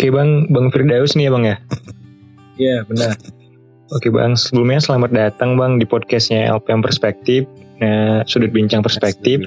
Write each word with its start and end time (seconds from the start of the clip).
Oke 0.00 0.16
bang, 0.16 0.48
bang 0.48 0.72
Firdaus 0.72 1.12
nih 1.12 1.28
ya 1.28 1.30
bang 1.36 1.44
ya. 1.44 1.56
Iya 2.56 2.76
benar. 2.88 3.20
Oke 3.92 4.08
bang, 4.08 4.32
sebelumnya 4.32 4.80
selamat 4.80 5.12
datang 5.12 5.60
bang 5.60 5.76
di 5.76 5.84
podcastnya 5.84 6.48
LPM 6.56 6.80
Perspektif. 6.80 7.44
Nah, 7.84 8.24
sudut 8.24 8.48
bincang 8.48 8.80
perspektif. 8.80 9.44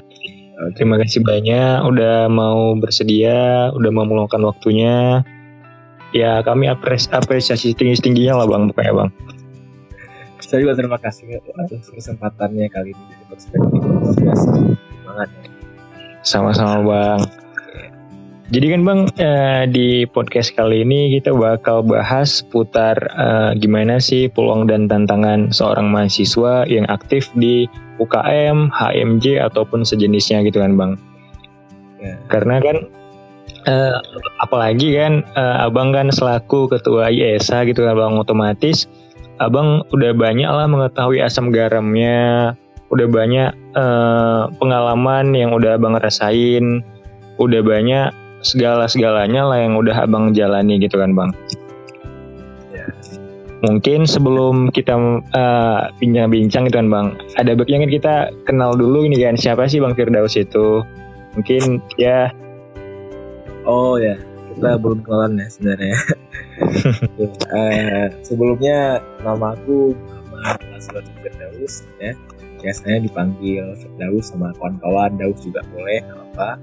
Terima 0.78 0.94
kasih 1.02 1.26
banyak 1.26 1.82
udah 1.82 2.30
mau 2.30 2.78
bersedia, 2.78 3.74
udah 3.74 3.90
mau 3.90 4.06
meluangkan 4.06 4.46
waktunya. 4.46 5.26
Ya 6.14 6.38
kami 6.46 6.70
apres 6.70 7.10
apresiasi 7.10 7.74
tinggi 7.74 7.98
tingginya 7.98 8.38
lah 8.38 8.46
bang, 8.46 8.70
pokoknya 8.70 8.94
bang. 8.94 9.10
Saya 10.38 10.70
juga 10.70 10.78
terima 10.78 11.02
kasih 11.02 11.34
atas 11.50 11.90
kesempatannya 11.90 12.70
kali 12.70 12.94
ini 12.94 13.04
di 13.10 13.24
perspektif. 13.26 13.80
Semangat. 14.38 15.28
Sama-sama 16.22 16.78
bang. 16.86 17.42
Jadi 18.52 18.76
kan 18.76 18.80
bang 18.84 19.00
eh, 19.16 19.64
di 19.72 19.88
podcast 20.04 20.52
kali 20.52 20.84
ini 20.84 21.16
kita 21.16 21.32
bakal 21.32 21.80
bahas 21.80 22.44
putar 22.44 22.92
eh, 23.00 23.50
gimana 23.56 23.96
sih 23.96 24.28
peluang 24.28 24.68
dan 24.68 24.84
tantangan 24.84 25.48
seorang 25.48 25.88
mahasiswa 25.88 26.68
yang 26.68 26.84
aktif 26.92 27.32
di 27.40 27.64
UKM, 27.96 28.68
HMJ 28.68 29.40
ataupun 29.48 29.88
sejenisnya 29.88 30.44
gitu 30.44 30.60
kan 30.60 30.76
bang. 30.76 30.92
Ya. 32.04 32.20
Karena 32.28 32.60
kan 32.60 32.76
eh, 33.64 33.96
apalagi 34.44 34.92
kan 34.92 35.24
eh, 35.24 35.56
abang 35.64 35.96
kan 35.96 36.12
selaku 36.12 36.68
ketua 36.68 37.08
IESA 37.08 37.64
gitu 37.64 37.88
kan 37.88 37.96
bang 37.96 38.20
otomatis 38.20 38.84
abang 39.42 39.82
udah 39.90 40.14
banyak 40.14 40.46
lah 40.46 40.68
mengetahui 40.70 41.18
asam 41.18 41.50
garamnya, 41.50 42.54
udah 42.92 43.08
banyak 43.08 43.50
eh, 43.56 44.42
pengalaman 44.60 45.32
yang 45.34 45.56
udah 45.56 45.80
abang 45.80 45.98
rasain, 45.98 46.84
udah 47.40 47.64
banyak 47.64 48.12
segala-segalanya 48.44 49.42
lah 49.42 49.58
yang 49.64 49.74
udah 49.80 50.04
abang 50.04 50.36
jalani 50.36 50.76
gitu 50.76 51.00
kan 51.00 51.16
bang. 51.16 51.30
Ya. 52.70 52.86
Mungkin 53.64 54.04
sebelum 54.04 54.68
kita 54.68 54.92
uh, 55.32 55.88
bincang-bincang 55.96 56.68
gitu 56.68 56.76
kan 56.76 56.88
bang, 56.92 57.06
ada 57.40 57.56
baiknya 57.56 57.88
kan 57.88 57.90
kita 57.90 58.14
kenal 58.44 58.76
dulu 58.76 59.08
ini 59.08 59.16
kan 59.24 59.34
siapa 59.40 59.64
sih 59.64 59.80
bang 59.80 59.96
Firdaus 59.96 60.36
itu? 60.36 60.84
Mungkin 61.34 61.82
ya 61.98 62.30
Oh 63.64 63.96
ya, 63.96 64.12
kita 64.52 64.76
belum 64.76 65.00
kenalan 65.02 65.40
ya 65.40 65.48
sebenarnya. 65.48 65.96
Eh, 67.50 68.06
sebelumnya 68.22 69.02
nama 69.26 69.58
aku 69.58 69.90
Muhammad 70.30 70.62
Asrul 70.78 71.02
Firdaus 71.18 71.82
ya. 71.98 72.14
Biasanya 72.62 73.02
dipanggil 73.02 73.74
Firdaus 73.74 74.30
sama 74.30 74.54
kawan-kawan, 74.54 75.18
Daus 75.18 75.42
juga 75.42 75.66
boleh, 75.74 75.98
apa. 76.06 76.54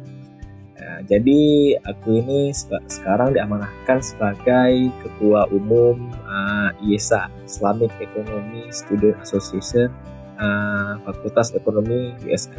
Nah, 0.81 0.97
jadi 1.05 1.41
aku 1.85 2.25
ini 2.25 2.49
seka- 2.49 2.81
sekarang 2.89 3.37
diamanahkan 3.37 4.01
sebagai 4.01 4.89
ketua 5.05 5.45
umum 5.53 6.09
uh, 6.25 6.73
IESA 6.81 7.29
Islamic 7.45 7.93
Economy 8.01 8.65
Student 8.73 9.21
Association 9.21 9.93
uh, 10.41 10.97
Fakultas 11.05 11.53
Ekonomi 11.53 12.17
USK. 12.25 12.57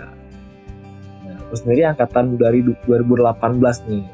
Nah, 1.26 1.34
aku 1.34 1.54
sendiri 1.58 1.82
angkatan 1.82 2.38
dari 2.38 2.62
du- 2.62 2.78
2018 2.86 3.90
nih. 3.90 4.06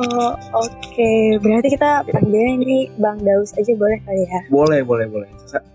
Oh 0.00 0.32
oke, 0.56 1.12
berarti 1.44 1.68
kita 1.68 2.00
panggilnya 2.08 2.52
ini 2.64 2.88
Bang 2.96 3.20
Daus 3.20 3.52
aja 3.60 3.76
boleh 3.76 4.00
kali 4.08 4.24
ya? 4.24 4.40
Boleh, 4.48 4.80
boleh, 4.80 5.04
boleh. 5.04 5.28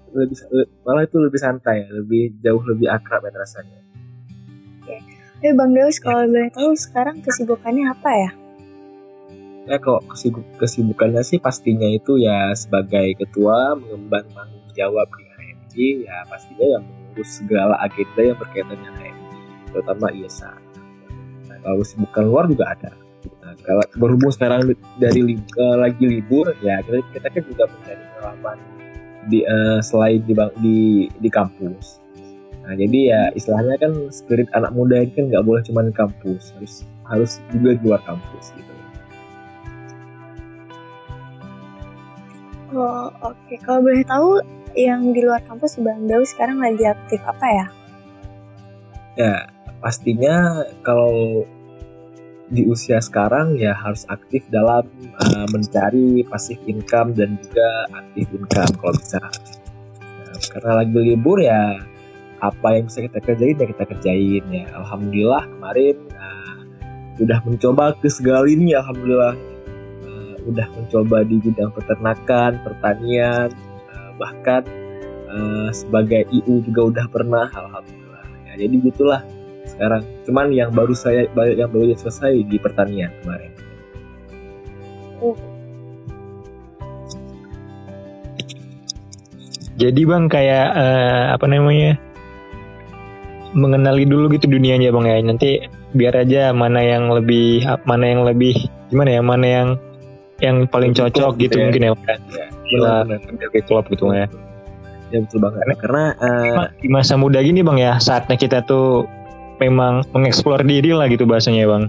Lebih 0.09 0.41
le- 0.49 0.69
malah 0.81 1.05
itu 1.05 1.21
lebih 1.21 1.37
santai, 1.37 1.85
lebih 1.85 2.33
jauh 2.41 2.65
lebih 2.65 2.89
akrab 2.89 3.21
ya 3.29 3.37
rasanya. 3.37 3.77
Eh 5.37 5.53
Bang 5.53 5.69
Daus 5.77 6.01
kalau 6.01 6.25
boleh 6.25 6.49
tahu 6.49 6.73
sekarang 6.73 7.21
kesibukannya 7.21 7.85
apa 7.93 8.09
ya? 8.09 8.31
Ya 9.69 9.77
kalau 9.77 10.01
kesibuk 10.09 10.41
kesibukannya 10.57 11.21
sih 11.21 11.37
pastinya 11.37 11.85
itu 11.85 12.17
ya 12.17 12.55
sebagai 12.57 13.13
ketua 13.21 13.77
mengemban 13.77 14.25
tanggung 14.33 14.65
jawab 14.73 15.05
di 15.13 15.23
HMJ 15.29 15.73
ya 16.09 16.17
pastinya 16.25 16.67
yang 16.79 16.83
mengurus 16.87 17.29
segala 17.37 17.75
agenda 17.85 18.21
yang 18.33 18.37
berkaitan 18.39 18.79
dengan 18.81 18.95
HMJ 18.97 19.31
terutama 19.69 20.05
IESA. 20.09 20.51
Nah, 21.51 21.57
kalau 21.61 21.77
kesibukan 21.85 22.23
luar 22.25 22.43
juga 22.49 22.65
ada. 22.73 22.91
Nah, 23.43 23.53
kalau 23.61 23.83
berhubung 23.99 24.31
sekarang 24.33 24.73
dari 24.97 25.21
lib- 25.21 25.53
eh, 25.53 25.77
lagi 25.77 26.05
libur 26.07 26.49
ya 26.65 26.81
kita, 26.81 26.97
kita 27.13 27.27
kan 27.29 27.43
juga 27.45 27.63
mencari 27.69 28.03
pengalaman 28.17 28.57
di 29.27 29.39
eh, 29.43 29.79
selain 29.85 30.23
di, 30.25 30.33
di 30.63 30.77
di 31.13 31.29
kampus. 31.29 32.06
Nah 32.67 32.75
jadi 32.75 32.99
ya 32.99 33.21
istilahnya 33.31 33.79
kan 33.79 34.11
spirit 34.11 34.51
anak 34.51 34.75
muda 34.75 34.99
ini 34.99 35.15
kan 35.15 35.31
nggak 35.31 35.45
boleh 35.47 35.63
cuma 35.63 35.87
di 35.87 35.95
kampus 35.95 36.51
harus 36.51 36.83
harus 37.07 37.31
juga 37.55 37.79
di 37.79 37.81
luar 37.87 38.03
kampus 38.03 38.51
gitu. 38.59 38.71
Oh 42.75 43.07
oke, 43.23 43.55
kalau 43.63 43.79
boleh 43.79 44.03
tahu 44.03 44.43
yang 44.75 45.15
di 45.15 45.23
luar 45.23 45.39
kampus 45.47 45.79
Bang 45.79 46.03
Daus 46.11 46.35
sekarang 46.35 46.59
lagi 46.59 46.83
aktif 46.83 47.23
apa 47.23 47.47
ya? 47.47 47.65
Ya, 49.15 49.35
pastinya 49.79 50.67
kalau 50.83 51.47
di 52.51 52.67
usia 52.67 52.99
sekarang 52.99 53.55
ya 53.55 53.71
harus 53.71 54.03
aktif 54.11 54.43
dalam 54.51 54.83
uh, 55.15 55.47
mencari 55.55 56.27
passive 56.27 56.59
income 56.67 57.15
dan 57.15 57.39
juga 57.39 57.67
aktif 57.95 58.27
income 58.35 58.71
kalau 58.83 58.93
bisa. 58.99 59.19
Nah, 60.03 60.39
karena 60.51 60.71
lagi 60.83 60.91
libur 60.99 61.39
ya 61.39 61.79
apa 62.39 62.67
yang 62.77 62.85
bisa 62.85 63.05
kita 63.05 63.19
kerjain 63.23 63.55
ya 63.57 63.65
kita 63.65 63.83
kerjain 63.89 64.43
ya. 64.49 64.65
Alhamdulillah 64.77 65.43
kemarin 65.57 65.95
uh, 66.13 66.59
udah 67.17 67.39
mencoba 67.45 67.97
ke 67.97 68.09
segala 68.09 68.45
ini 68.49 68.73
alhamdulillah 68.77 69.35
Uh, 70.07 70.39
udah 70.47 70.71
mencoba 70.71 71.27
di 71.27 71.35
bidang 71.43 71.73
peternakan, 71.75 72.63
pertanian, 72.63 73.51
uh, 73.91 74.11
bahkan 74.15 74.63
uh, 75.27 75.67
sebagai 75.75 76.23
IU 76.31 76.63
juga 76.63 76.87
udah 76.87 77.05
pernah 77.11 77.51
alhamdulillah. 77.51 78.23
Ya, 78.47 78.53
jadi 78.63 78.75
gitulah 78.87 79.21
sekarang 79.77 80.01
cuman 80.23 80.47
yang 80.55 80.71
baru 80.71 80.95
saya 80.95 81.27
yang 81.35 81.69
baru 81.69 81.93
selesai 81.93 82.33
di 82.47 82.57
pertanian 82.57 83.11
kemarin 83.21 83.51
jadi 89.77 90.01
bang 90.09 90.25
kayak 90.25 90.67
eh, 90.73 91.23
apa 91.29 91.45
namanya 91.45 91.99
mengenali 93.57 94.05
dulu 94.05 94.29
gitu 94.31 94.45
dunianya 94.45 94.93
bang 94.93 95.05
ya. 95.05 95.15
Nanti 95.19 95.49
biar 95.91 96.13
aja 96.15 96.53
mana 96.53 96.79
yang 96.79 97.09
lebih 97.09 97.65
mana 97.83 98.05
yang 98.05 98.21
lebih 98.23 98.53
gimana 98.87 99.09
ya 99.11 99.21
mana 99.21 99.45
yang 99.47 99.69
yang 100.37 100.69
paling 100.69 100.93
Lebih 100.93 101.09
cocok 101.09 101.31
gitu 101.35 101.43
gitu 101.43 101.55
ya. 101.57 101.63
mungkin 101.65 101.81
ya. 101.81 101.91
Bang. 101.91 102.05
ya 102.05 102.45
Benar. 102.69 103.01
benar. 103.03 103.19
Lebih 103.41 103.61
klop 103.65 103.85
gitu 103.89 104.05
ya. 104.13 104.27
ya 105.07 105.23
betul 105.23 105.39
banget 105.39 105.63
karena 105.79 106.03
eh, 106.13 106.51
Ma- 106.53 106.71
Di 106.75 106.87
masa 106.87 107.15
muda 107.15 107.39
gini 107.39 107.63
bang 107.63 107.79
ya 107.79 107.93
saatnya 107.97 108.35
kita 108.35 108.61
tuh 108.61 109.07
memang 109.57 110.03
mengeksplor 110.11 110.61
diri 110.61 110.91
lah 110.91 111.07
gitu 111.07 111.23
bahasanya 111.23 111.63
bang. 111.65 111.83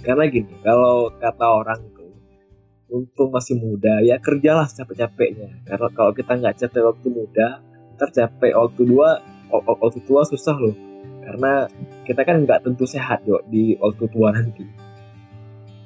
karena 0.00 0.24
gini 0.28 0.52
kalau 0.60 1.08
kata 1.12 1.44
orang 1.44 1.80
tuh 1.90 2.12
untung 2.90 3.28
masih 3.30 3.56
muda 3.56 4.00
ya 4.00 4.16
kerjalah 4.16 4.64
capek-capeknya 4.66 5.64
karena 5.64 5.88
kalau 5.90 6.12
kita 6.12 6.32
nggak 6.34 6.56
capek 6.56 6.82
waktu 6.82 7.06
muda 7.08 7.46
ntar 7.94 8.08
capek 8.10 8.52
waktu 8.54 8.80
dua 8.82 9.20
waktu 9.52 9.98
tua 10.06 10.22
susah 10.24 10.56
loh 10.56 10.74
karena 11.20 11.66
kita 12.06 12.22
kan 12.24 12.42
nggak 12.42 12.64
tentu 12.64 12.86
sehat 12.86 13.22
yo 13.28 13.38
di 13.46 13.76
waktu 13.78 14.06
tua 14.10 14.30
nanti 14.34 14.64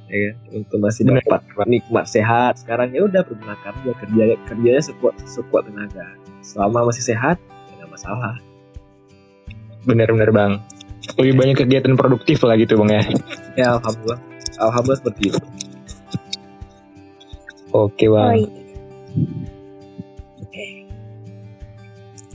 ya 0.09 0.31
kan? 0.31 0.63
untuk 0.63 0.79
masih 0.79 1.03
Bener. 1.09 1.25
dapat 1.25 1.41
nikmat 1.67 2.07
sehat 2.07 2.61
sekarang 2.61 2.93
ya 2.93 3.03
udah 3.05 3.25
pergunakan 3.25 3.73
ya 3.83 3.93
kerja 3.99 4.25
kerjanya 4.47 4.83
sekuat 4.85 5.15
sekuat 5.27 5.69
tenaga 5.69 6.07
selama 6.45 6.89
masih 6.89 7.03
sehat 7.03 7.37
ya 7.73 7.83
nggak 7.83 7.91
masalah 7.93 8.37
Bener-bener 9.85 10.33
bang. 10.33 10.53
Lebih 11.21 11.37
banyak 11.37 11.57
kegiatan 11.61 11.93
produktif 11.93 12.41
lah 12.41 12.57
gitu 12.57 12.81
bang 12.81 12.97
ya. 12.97 13.03
ya 13.61 13.67
alhamdulillah 13.77 14.21
alhamdulillah 14.57 15.01
seperti 15.05 15.23
itu 15.29 15.41
Oke 17.75 18.07
Oh 18.09 18.17
bang. 18.17 18.35
iya. 18.41 18.49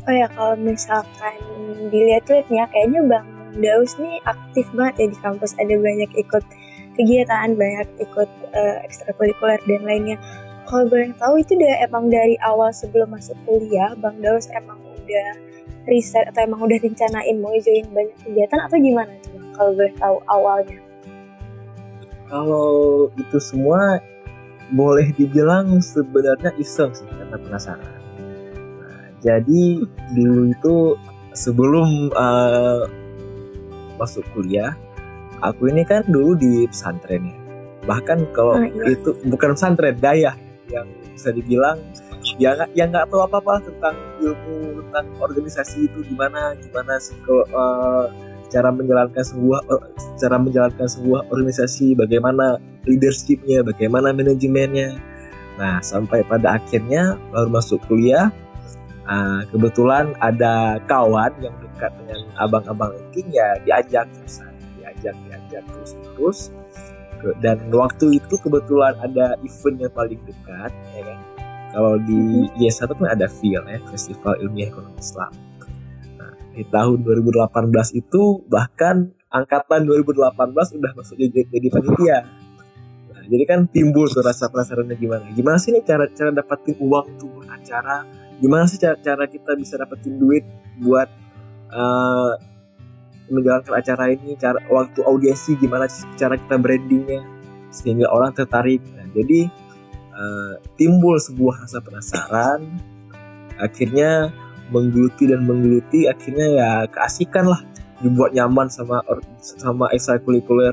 Oh 0.10 0.16
ya 0.18 0.26
kalau 0.34 0.58
misalkan 0.58 1.38
dilihat-lihat 1.94 2.50
nih 2.50 2.58
ya, 2.58 2.66
kayaknya 2.74 3.02
Bang 3.06 3.30
Daus 3.62 3.94
nih 4.02 4.18
aktif 4.26 4.66
banget 4.74 5.06
ya 5.06 5.08
di 5.14 5.18
kampus. 5.22 5.54
Ada 5.62 5.78
banyak 5.78 6.10
ikut 6.18 6.44
kegiatan, 6.98 7.54
banyak 7.54 7.88
ikut 8.02 8.30
eh, 8.50 8.78
ekstrakurikuler 8.90 9.62
dan 9.70 9.86
lainnya. 9.86 10.18
Kalau 10.66 10.90
boleh 10.90 11.14
tahu 11.14 11.38
itu 11.38 11.54
udah 11.54 11.86
emang 11.86 12.10
dari 12.10 12.34
awal 12.42 12.74
sebelum 12.74 13.14
masuk 13.14 13.38
kuliah, 13.46 13.94
Bang 14.02 14.18
Daus 14.18 14.50
emang 14.50 14.82
udah 14.82 15.30
riset 15.86 16.26
atau 16.34 16.42
emang 16.42 16.66
udah 16.66 16.82
rencanain 16.82 17.38
mau 17.38 17.54
join 17.62 17.86
banyak 17.94 18.18
kegiatan 18.26 18.66
atau 18.66 18.82
gimana 18.82 19.14
tuh? 19.22 19.38
Kalau 19.54 19.72
boleh 19.78 19.94
tahu 19.94 20.18
awalnya. 20.26 20.80
kalau 22.30 23.10
itu 23.14 23.38
semua 23.42 24.02
boleh 24.74 25.14
dibilang 25.18 25.82
sebenarnya 25.82 26.54
iseng 26.58 26.94
sih 26.98 27.06
karena 27.06 27.38
penasaran. 27.38 27.99
Jadi 29.20 29.84
dulu 30.16 30.42
itu 30.52 30.76
sebelum 31.36 32.10
eh, 32.12 32.82
masuk 34.00 34.24
kuliah 34.32 34.74
aku 35.44 35.68
ini 35.72 35.84
kan 35.84 36.08
dulu 36.08 36.36
di 36.40 36.64
pesantren 36.68 37.28
ya 37.28 37.36
bahkan 37.88 38.24
kalau 38.36 38.60
Oh, 38.60 38.64
iya. 38.64 38.96
itu 38.96 39.16
bukan 39.28 39.56
pesantren 39.56 39.96
daya 40.00 40.36
yang 40.72 40.88
bisa 41.16 41.32
dibilang 41.36 41.80
ya 42.40 42.56
nggak 42.56 42.70
yang 42.76 42.92
nggak 42.92 43.08
tahu 43.12 43.24
apa 43.24 43.38
apa 43.44 43.54
tentang 43.68 43.96
ilmu 44.24 44.84
tentang 44.88 45.06
organisasi 45.20 45.88
itu 45.92 46.00
gimana 46.08 46.56
gimana 46.60 46.96
sih 47.00 47.16
kalau 47.24 47.44
eh, 47.48 48.06
cara 48.50 48.70
menjalankan 48.72 49.24
sebuah 49.24 49.62
cara 50.20 50.36
menjalankan 50.40 50.88
sebuah 50.88 51.28
organisasi 51.32 51.96
bagaimana 52.00 52.60
leadershipnya 52.88 53.64
bagaimana 53.68 54.16
manajemennya 54.16 54.96
nah 55.60 55.84
sampai 55.84 56.24
pada 56.24 56.56
akhirnya 56.56 57.20
baru 57.36 57.52
masuk 57.52 57.84
kuliah 57.92 58.32
ah, 59.10 59.42
kebetulan 59.50 60.14
ada 60.22 60.78
kawan 60.86 61.34
yang 61.42 61.56
dekat 61.58 61.90
dengan 62.06 62.30
abang-abang 62.38 62.94
itu 63.10 63.26
ya 63.34 63.58
diajak 63.66 64.06
terus 64.14 64.46
diajak 64.78 65.16
diajak 65.26 65.64
terus 65.66 65.92
terus 65.98 66.40
dan 67.44 67.60
waktu 67.76 68.24
itu 68.24 68.36
kebetulan 68.40 68.96
ada 69.04 69.36
event 69.44 69.78
yang 69.84 69.94
paling 69.94 70.22
dekat 70.24 70.72
ya 70.96 71.02
kan? 71.04 71.20
Kalau 71.70 71.94
di 72.02 72.50
IS1 72.58 72.90
kan 72.98 73.10
ada 73.14 73.28
FIL 73.30 73.62
ya 73.62 73.78
Festival 73.94 74.42
Ilmiah 74.42 74.74
Ekonomi 74.74 74.98
Islam. 74.98 75.32
Nah, 76.18 76.34
di 76.56 76.64
tahun 76.66 77.06
2018 77.06 78.02
itu 78.02 78.42
bahkan 78.50 79.14
angkatan 79.30 79.86
2018 79.86 80.34
udah 80.82 80.92
masuk 80.98 81.16
jadi, 81.22 81.46
jadi 81.46 81.68
panitia. 81.70 82.20
Nah, 83.14 83.22
jadi 83.30 83.44
kan 83.46 83.60
timbul 83.70 84.10
tuh 84.10 84.26
rasa 84.26 84.50
penasarannya 84.50 84.98
gimana? 84.98 85.30
Gimana 85.30 85.62
sih 85.62 85.70
nih 85.70 85.86
cara 85.86 86.10
cara 86.10 86.34
dapatin 86.34 86.74
uang 86.82 87.06
untuk 87.20 87.30
beracara 87.38 88.02
gimana 88.40 88.66
sih 88.66 88.80
cara, 88.80 88.96
cara 89.00 89.28
kita 89.28 89.54
bisa 89.60 89.76
dapetin 89.76 90.16
duit 90.16 90.48
buat 90.80 91.08
eh, 91.70 92.34
menjalankan 93.30 93.74
acara 93.78 94.10
ini? 94.10 94.36
Cara 94.40 94.60
waktu 94.68 95.06
audiensi 95.06 95.60
gimana 95.60 95.86
cara 96.18 96.36
kita 96.40 96.56
brandingnya 96.58 97.22
sehingga 97.70 98.10
orang 98.10 98.34
tertarik? 98.34 98.82
Nah, 98.96 99.08
jadi 99.14 99.48
eh, 100.16 100.54
timbul 100.80 101.20
sebuah 101.20 101.68
rasa 101.68 101.80
penasaran 101.84 102.66
akhirnya 103.60 104.32
menggeluti 104.72 105.28
dan 105.28 105.44
menggeluti 105.44 106.08
akhirnya 106.08 106.48
ya 106.48 106.70
keasikan 106.88 107.52
lah 107.52 107.62
dibuat 108.00 108.32
nyaman 108.32 108.72
sama 108.72 109.04
sama 109.40 109.92
ekstrakurikuler 109.92 110.72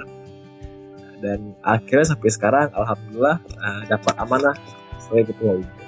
dan 1.19 1.57
akhirnya 1.65 2.15
sampai 2.15 2.31
sekarang 2.31 2.69
alhamdulillah 2.77 3.43
eh, 3.43 3.83
dapat 3.91 4.15
amanah 4.21 4.55
sebagai 5.03 5.35
ketua 5.35 5.59
umum 5.59 5.86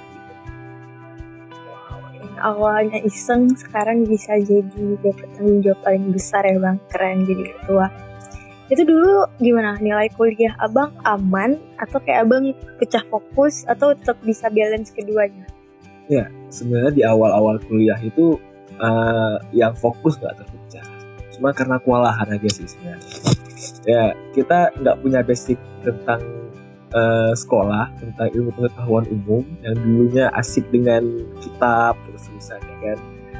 awalnya 2.39 2.99
iseng 3.03 3.51
sekarang 3.53 4.07
bisa 4.07 4.35
jadi 4.39 4.97
dapat 5.03 5.27
tanggung 5.37 5.59
jawab 5.61 5.79
paling 5.85 6.09
besar 6.11 6.43
ya 6.47 6.57
bang. 6.57 6.77
Keren 6.89 7.17
jadi 7.27 7.43
ketua. 7.53 7.87
Itu 8.69 8.85
dulu 8.85 9.25
gimana? 9.41 9.77
Nilai 9.81 10.13
kuliah 10.13 10.53
abang 10.61 10.93
aman 11.01 11.57
atau 11.81 11.97
kayak 11.99 12.29
abang 12.29 12.53
pecah 12.77 13.01
fokus 13.09 13.65
atau 13.65 13.97
tetap 13.97 14.21
bisa 14.21 14.47
balance 14.47 14.93
keduanya? 14.93 15.49
Sebenarnya 16.53 16.91
di 16.93 17.03
awal-awal 17.05 17.57
kuliah 17.65 17.97
itu 18.01 18.37
eh, 18.77 19.35
yang 19.57 19.73
fokus 19.73 20.17
nggak 20.21 20.37
terpecah. 20.37 20.85
Cuma 21.33 21.49
karena 21.53 21.77
kewalahan 21.81 22.27
aja 22.29 22.49
sih 22.49 22.65
sebenarnya. 22.69 23.13
Ya 23.85 24.03
kita 24.37 24.69
nggak 24.77 24.97
punya 25.01 25.21
basic 25.25 25.57
tentang 25.81 26.21
eh, 26.93 27.33
sekolah 27.33 27.93
tentang 27.97 28.29
ilmu 28.33 28.49
pengetahuan 28.55 29.05
umum 29.09 29.43
yang 29.61 29.75
dulunya 29.77 30.25
asik 30.37 30.65
dengan 30.73 31.05
kitab 31.41 31.97
terus 32.05 32.27
terusan 32.29 32.59
ya 32.61 32.75
kan 32.81 32.97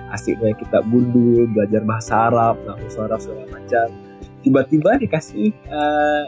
asiknya 0.10 0.54
kita 0.57 0.81
bundul 0.86 1.46
belajar 1.54 1.81
bahasa 1.86 2.13
Arab 2.30 2.57
nahwu 2.66 2.90
suara 2.90 3.16
segala 3.22 3.46
macam 3.50 3.88
tiba-tiba 4.42 4.98
dikasih 4.98 5.54
eh, 5.54 6.24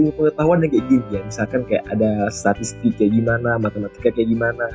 ilmu 0.00 0.10
pengetahuan 0.16 0.64
yang 0.64 0.72
kayak 0.72 0.86
gini 0.88 1.06
ya 1.12 1.20
misalkan 1.20 1.60
kayak 1.68 1.84
ada 1.92 2.32
statistik 2.32 2.96
kayak 2.96 3.12
gimana 3.12 3.60
matematika 3.60 4.08
kayak 4.08 4.28
gimana 4.28 4.68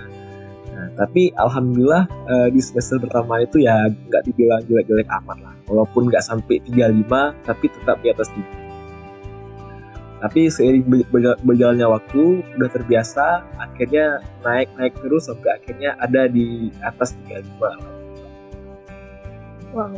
Nah, 0.77 0.93
tapi 0.93 1.33
alhamdulillah 1.33 2.05
eh, 2.05 2.47
di 2.53 2.61
semester 2.61 3.01
pertama 3.01 3.41
itu 3.41 3.57
ya 3.65 3.89
nggak 3.89 4.21
dibilang 4.29 4.61
jelek-jelek 4.69 5.09
amat 5.09 5.37
lah. 5.41 5.53
Walaupun 5.65 6.05
nggak 6.13 6.21
sampai 6.21 6.61
35, 6.69 7.33
tapi 7.41 7.65
tetap 7.73 7.97
di 8.05 8.13
atas 8.13 8.29
3. 8.29 8.66
Tapi 10.17 10.49
seiring 10.49 10.81
ber- 10.81 11.07
berja- 11.07 11.39
berjalannya 11.39 11.87
waktu, 11.87 12.23
udah 12.57 12.69
terbiasa, 12.69 13.45
akhirnya 13.55 14.17
naik-naik 14.41 14.97
terus 14.97 15.29
sampai 15.29 15.49
akhirnya 15.53 15.93
ada 15.97 16.25
di 16.25 16.73
atas 16.81 17.13
35. 17.21 17.77
wow 19.71 19.93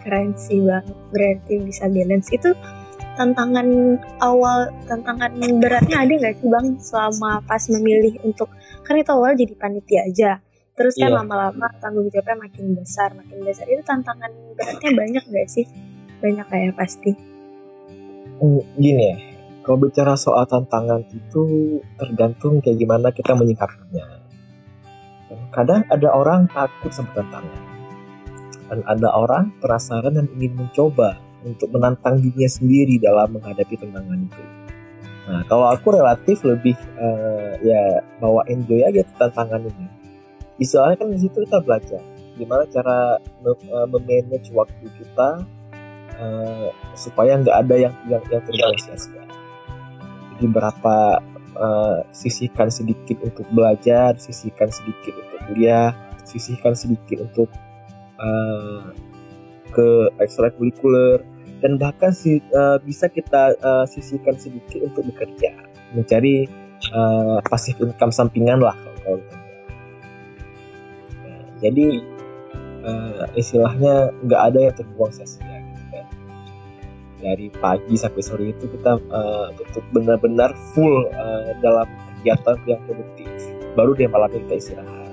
keren 0.00 0.30
sih 0.38 0.62
bang 0.62 0.86
berarti 1.10 1.58
bisa 1.66 1.90
balance. 1.90 2.30
Itu 2.30 2.54
tantangan 3.18 3.66
awal 4.22 4.70
tantangan 4.86 5.34
beratnya 5.58 5.98
ada 5.98 6.12
nggak 6.14 6.34
sih 6.38 6.46
bang? 6.46 6.66
Selama 6.78 7.42
pas 7.42 7.66
memilih 7.66 8.14
untuk 8.22 8.46
kan 8.86 8.94
itu 8.94 9.10
awal 9.10 9.34
jadi 9.34 9.50
panitia 9.58 10.06
aja. 10.06 10.32
Terus 10.78 10.94
kan 10.94 11.10
Iya. 11.10 11.18
lama-lama 11.18 11.66
tanggung 11.82 12.06
jawabnya 12.06 12.46
makin 12.46 12.78
besar. 12.78 13.18
Makin 13.18 13.42
besar. 13.42 13.66
Itu 13.66 13.82
tantangan 13.82 14.30
beratnya 14.54 14.90
banyak 14.94 15.24
nggak 15.26 15.48
sih? 15.50 15.66
Banyak 16.22 16.46
kayak 16.46 16.78
pasti? 16.78 17.10
Hmm, 18.36 18.60
Gini 18.76 19.02
ya, 19.10 19.16
kalau 19.66 19.82
bicara 19.82 20.14
soal 20.14 20.46
tantangan 20.46 21.02
itu 21.10 21.42
tergantung 21.98 22.62
kayak 22.62 22.78
gimana 22.78 23.10
kita 23.10 23.34
menyikapinya. 23.34 24.22
Kadang 25.50 25.82
ada 25.90 26.08
orang 26.14 26.46
takut 26.54 26.94
sama 26.94 27.10
tantangan. 27.18 27.66
Dan 28.70 28.86
ada 28.86 29.10
orang 29.10 29.50
penasaran 29.58 30.14
dan 30.14 30.30
ingin 30.38 30.54
mencoba 30.54 31.18
untuk 31.42 31.66
menantang 31.74 32.22
dirinya 32.22 32.46
sendiri 32.46 33.02
dalam 33.02 33.34
menghadapi 33.34 33.74
tantangan 33.74 34.18
itu. 34.22 34.44
Nah, 35.26 35.42
kalau 35.50 35.66
aku 35.74 35.98
relatif 35.98 36.46
lebih 36.46 36.78
eh, 36.78 37.52
ya 37.66 38.06
bawa 38.22 38.46
enjoy 38.46 38.86
aja 38.86 39.02
tantangan 39.18 39.66
ini. 39.66 39.86
Istilahnya 40.62 40.94
kan 40.94 41.10
di 41.10 41.18
situ 41.18 41.42
kita 41.42 41.58
belajar 41.58 42.02
gimana 42.38 42.62
cara 42.70 43.18
eh, 43.18 43.86
memanage 43.90 44.54
waktu 44.54 44.86
kita 44.94 45.42
eh, 46.22 46.70
supaya 46.94 47.34
nggak 47.42 47.56
ada 47.66 47.74
yang 47.74 47.94
yang 48.06 48.22
yang 48.30 48.42
terbuang 48.46 49.25
sia-sia. 50.36 50.44
Jadi 50.44 50.46
berapa 50.52 50.96
eh, 51.56 51.98
sisihkan 52.12 52.68
sedikit 52.68 53.16
untuk 53.24 53.46
belajar, 53.52 54.14
sisihkan 54.20 54.68
sedikit 54.68 55.16
untuk 55.16 55.40
kuliah, 55.48 55.96
sisihkan 56.28 56.76
sedikit 56.76 57.24
untuk 57.24 57.48
eh, 58.20 58.84
ke 59.72 59.88
ekstrakurikuler 60.20 61.24
dan 61.64 61.80
bahkan 61.80 62.12
eh, 62.12 62.78
bisa 62.84 63.08
kita 63.08 63.56
eh, 63.56 63.86
sisihkan 63.88 64.36
sedikit 64.36 64.84
untuk 64.84 65.08
bekerja, 65.12 65.56
mencari 65.96 66.44
eh, 66.92 67.38
passive 67.48 67.80
income 67.80 68.12
sampingan 68.12 68.60
lah 68.60 68.76
kalau 68.76 69.00
kalau. 69.04 69.24
Nah, 71.24 71.44
jadi 71.64 71.86
eh, 72.84 73.24
istilahnya 73.40 74.12
nggak 74.20 74.42
ada 74.52 74.58
yang 74.68 74.74
terbuang 74.76 75.12
sia-sia. 75.16 75.55
Dari 77.26 77.50
pagi 77.58 77.98
sampai 77.98 78.22
sore 78.22 78.54
itu 78.54 78.70
kita 78.70 79.02
untuk 79.58 79.82
benar-benar 79.90 80.54
full 80.70 81.10
eh, 81.10 81.58
dalam 81.58 81.90
kegiatan 82.22 82.56
yang 82.70 82.78
produktif. 82.86 83.26
Baru 83.74 83.98
deh 83.98 84.06
malamnya 84.06 84.38
kita 84.46 84.54
istirahat. 84.54 85.10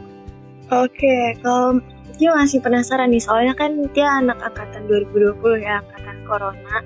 Oke 0.70 1.38
kalau 1.42 1.82
dia 2.14 2.30
masih 2.38 2.62
penasaran 2.62 3.10
nih 3.10 3.22
soalnya 3.22 3.58
kan 3.58 3.74
dia 3.98 4.06
anak 4.22 4.38
angkatan 4.46 4.86
2020 4.86 5.66
ya 5.66 5.82
angkatan 5.82 6.18
corona. 6.30 6.78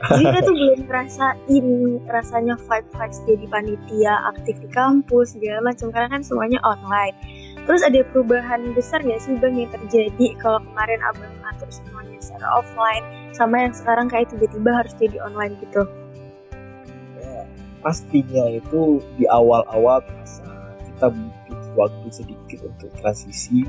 Jadi 0.00 0.24
dia 0.32 0.40
tuh 0.40 0.56
belum 0.60 0.80
ngerasain 0.88 1.66
rasanya 2.08 2.54
fight 2.64 2.88
fight 2.96 3.12
jadi 3.28 3.44
panitia 3.52 4.14
aktif 4.32 4.56
di 4.64 4.68
kampus 4.72 5.36
segala 5.36 5.60
macam 5.60 5.92
karena 5.92 6.08
kan 6.08 6.22
semuanya 6.24 6.58
online. 6.64 7.12
Terus 7.68 7.84
ada 7.84 8.00
perubahan 8.08 8.72
besar 8.72 9.04
gak 9.04 9.20
sih 9.20 9.36
bang 9.36 9.54
yang 9.60 9.70
terjadi 9.70 10.26
kalau 10.40 10.64
kemarin 10.64 10.98
abang 11.04 11.30
atur 11.44 11.68
semuanya 11.68 12.16
secara 12.18 12.48
offline 12.56 13.04
sama 13.34 13.62
yang 13.62 13.74
sekarang 13.74 14.06
kayak 14.10 14.30
tiba-tiba 14.32 14.70
harus 14.74 14.92
jadi 14.98 15.16
online 15.22 15.56
gitu 15.62 15.86
Ya, 17.20 17.44
pastinya 17.84 18.48
itu 18.48 19.04
di 19.20 19.28
awal-awal 19.28 20.00
terasa 20.00 20.48
kita 20.88 21.06
butuh 21.12 21.62
waktu 21.76 22.08
sedikit 22.08 22.58
untuk 22.64 22.90
transisi 22.96 23.68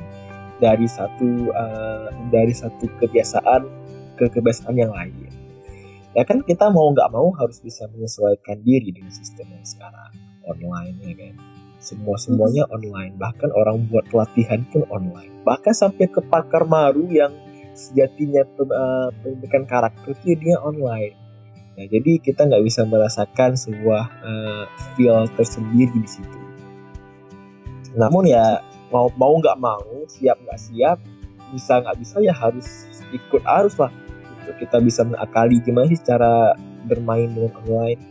dari 0.61 0.87
satu 0.87 1.51
eh, 1.51 2.07
dari 2.31 2.53
satu 2.55 2.87
kebiasaan 3.01 3.61
ke 4.15 4.31
kebiasaan 4.31 4.75
yang 4.77 4.93
lain. 4.93 5.27
Ya 6.11 6.27
kan 6.27 6.43
kita 6.43 6.67
mau 6.71 6.91
nggak 6.91 7.11
mau 7.11 7.31
harus 7.39 7.63
bisa 7.63 7.87
menyesuaikan 7.87 8.59
diri 8.63 8.91
dengan 8.91 9.11
sistem 9.11 9.47
yang 9.51 9.65
sekarang 9.67 10.11
online 10.47 10.95
ya 11.03 11.13
kan. 11.15 11.35
Semua 11.81 12.13
semuanya 12.21 12.69
online. 12.69 13.17
Bahkan 13.17 13.49
orang 13.57 13.89
buat 13.89 14.05
pelatihan 14.13 14.61
pun 14.69 14.85
online. 14.93 15.41
Bahkan 15.41 15.73
sampai 15.73 16.05
ke 16.11 16.21
pakar 16.21 16.67
maru 16.69 17.09
yang 17.09 17.33
sejatinya 17.73 18.43
pem- 18.57 18.75
eh, 18.75 19.09
pendidikan 19.21 19.63
karakter 19.67 20.15
itu 20.15 20.37
dia 20.39 20.57
online. 20.61 21.15
Nah, 21.77 21.85
jadi 21.87 22.19
kita 22.19 22.45
nggak 22.45 22.63
bisa 22.67 22.83
merasakan 22.83 23.55
sebuah 23.55 24.03
eh, 24.23 24.63
feel 24.95 25.27
tersendiri 25.35 25.95
di 25.95 26.09
situ. 26.09 26.39
Namun 27.95 28.27
ya 28.27 28.63
mau 28.91 29.07
mau 29.15 29.33
nggak 29.39 29.57
mau, 29.59 30.03
siap 30.07 30.39
nggak 30.43 30.59
siap, 30.59 30.97
bisa 31.51 31.79
nggak 31.79 31.97
bisa 31.99 32.15
ya 32.23 32.35
harus 32.35 32.87
ikut 33.11 33.43
arus 33.43 33.75
lah, 33.75 33.91
kita 34.57 34.77
bisa 34.83 35.05
mengakali 35.07 35.61
gimana 35.63 35.87
sih 35.87 36.01
cara 36.01 36.55
bermain 36.85 37.29
dengan 37.29 37.53
online 37.63 38.01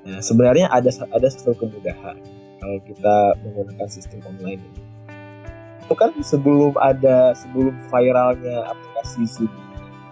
nah 0.00 0.20
sebenarnya 0.24 0.72
ada 0.72 0.88
ada 1.12 1.28
satu 1.28 1.52
kemudahan 1.56 2.16
kalau 2.60 2.78
kita 2.88 3.16
menggunakan 3.44 3.88
sistem 3.88 4.20
online 4.24 4.60
ini 4.60 4.82
itu 5.84 5.94
kan 5.98 6.14
sebelum 6.22 6.72
ada 6.78 7.34
sebelum 7.36 7.74
viralnya 7.90 8.70
aplikasi 9.00 9.24
Zoom 9.26 9.52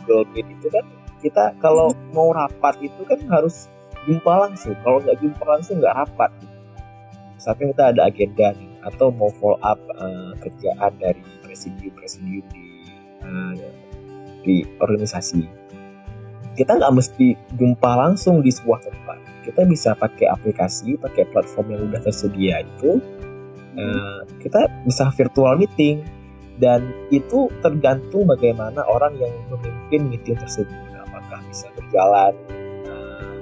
Google 0.09 0.25
Meet 0.33 0.47
itu 0.49 0.69
kan 0.73 0.85
kita 1.21 1.45
kalau 1.61 1.93
mau 2.17 2.33
rapat 2.33 2.81
itu 2.81 3.05
kan 3.05 3.21
harus 3.29 3.69
jumpa 4.09 4.49
langsung. 4.49 4.73
Kalau 4.81 5.03
nggak 5.05 5.19
jumpa 5.21 5.45
langsung 5.45 5.83
nggak 5.83 5.97
rapat. 5.97 6.31
Misalkan 7.37 7.71
kita 7.77 7.85
ada 7.93 8.03
agenda 8.09 8.47
nih 8.57 8.73
atau 8.83 9.13
mau 9.13 9.29
follow 9.37 9.61
up 9.61 9.79
uh, 9.99 10.33
kerjaan 10.41 10.93
dari 10.97 11.23
presidium 11.45 11.93
presidium 11.93 12.47
di 12.49 12.67
uh, 13.23 13.55
di 14.43 14.57
organisasi. 14.81 15.43
Kita 16.57 16.81
nggak 16.81 16.95
mesti 16.95 17.37
jumpa 17.55 17.91
langsung 17.95 18.41
di 18.41 18.51
sebuah 18.51 18.81
tempat. 18.83 19.19
Kita 19.45 19.63
bisa 19.69 19.93
pakai 19.95 20.33
aplikasi 20.33 20.97
pakai 20.99 21.29
platform 21.31 21.67
yang 21.77 21.83
udah 21.93 22.01
tersedia 22.03 22.63
itu 22.63 22.99
uh, 23.77 24.21
kita 24.41 24.67
bisa 24.87 25.11
virtual 25.15 25.59
meeting 25.59 26.03
dan 26.59 26.91
itu 27.15 27.51
tergantung 27.63 28.27
bagaimana 28.27 28.83
orang 28.87 29.15
yang 29.19 29.33
memimpin 29.51 30.11
meeting 30.11 30.37
tersebut. 30.39 30.75
Apakah 31.09 31.41
bisa 31.49 31.67
berjalan 31.75 32.35
uh, 32.91 33.35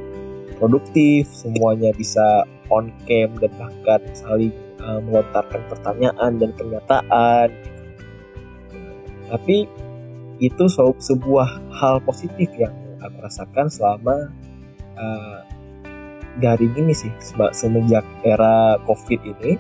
produktif 0.61 1.29
semuanya 1.33 1.93
bisa 1.97 2.45
on 2.71 2.93
cam 3.09 3.31
dan 3.41 3.53
bahkan 3.57 4.01
saling 4.13 4.55
uh, 4.81 5.01
melontarkan 5.03 5.63
pertanyaan 5.71 6.33
dan 6.39 6.51
pernyataan 6.55 7.49
tapi 9.27 9.67
itu 10.37 10.65
sebuah 11.01 11.49
hal 11.81 11.99
positif 12.05 12.47
yang 12.61 12.73
aku 13.01 13.19
rasakan 13.25 13.67
selama 13.73 14.17
uh, 14.95 15.41
daring 16.37 16.77
ini 16.77 16.93
sih 16.93 17.11
semenjak 17.57 18.05
era 18.21 18.77
covid 18.85 19.21
ini 19.25 19.57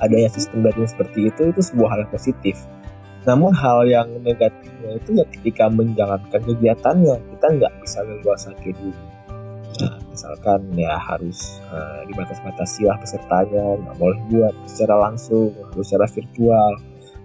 adanya 0.00 0.28
sistem 0.32 0.64
daring 0.66 0.88
seperti 0.88 1.32
itu 1.32 1.50
itu 1.50 1.60
sebuah 1.60 1.88
hal 1.96 1.98
yang 2.06 2.12
positif. 2.12 2.56
Namun 3.26 3.50
hal 3.58 3.90
yang 3.90 4.08
negatifnya 4.22 5.02
itu 5.02 5.10
ya 5.18 5.26
ketika 5.26 5.66
menjalankan 5.66 6.40
kegiatannya 6.46 7.16
kita 7.34 7.46
nggak 7.58 7.72
bisa 7.82 7.98
leluasa 8.06 8.54
dulu. 8.62 8.94
Nah, 9.76 9.98
misalkan 10.08 10.72
ya 10.72 10.96
harus 10.96 11.60
uh, 11.68 12.00
dibatas-batasi 12.08 12.88
lah 12.88 12.96
pesertanya 12.96 13.76
nggak 13.76 13.96
boleh 14.00 14.20
buat 14.32 14.54
secara 14.64 15.10
langsung 15.10 15.52
harus 15.52 15.84
secara 15.84 16.06
virtual. 16.08 16.72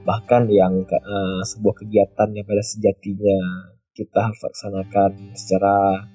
Bahkan 0.02 0.50
yang 0.50 0.82
uh, 0.84 1.42
sebuah 1.46 1.86
kegiatan 1.86 2.28
yang 2.34 2.46
pada 2.50 2.64
sejatinya 2.66 3.40
kita 3.94 4.20
harus 4.26 4.42
laksanakan 4.42 5.38
secara 5.38 6.08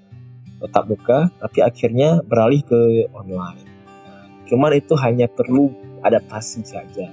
tetap 0.57 0.85
muka 0.89 1.31
tapi 1.39 1.63
akhirnya 1.63 2.21
beralih 2.27 2.61
ke 2.67 3.07
online. 3.15 3.63
Nah, 3.87 4.25
cuman 4.51 4.73
itu 4.75 4.99
hanya 4.99 5.31
perlu 5.31 5.86
adaptasi 6.05 6.61
saja 6.67 7.09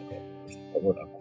menurut 0.73 0.99
aku. 0.99 1.19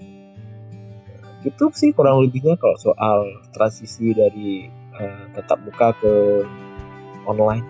Gitu 1.42 1.64
sih 1.74 1.90
kurang 1.94 2.22
lebihnya 2.22 2.54
kalau 2.58 2.74
soal 2.78 3.26
transisi 3.50 4.14
dari 4.14 4.66
uh, 4.94 5.24
tetap 5.34 5.58
muka 5.62 5.94
ke 5.98 6.14
online. 7.26 7.66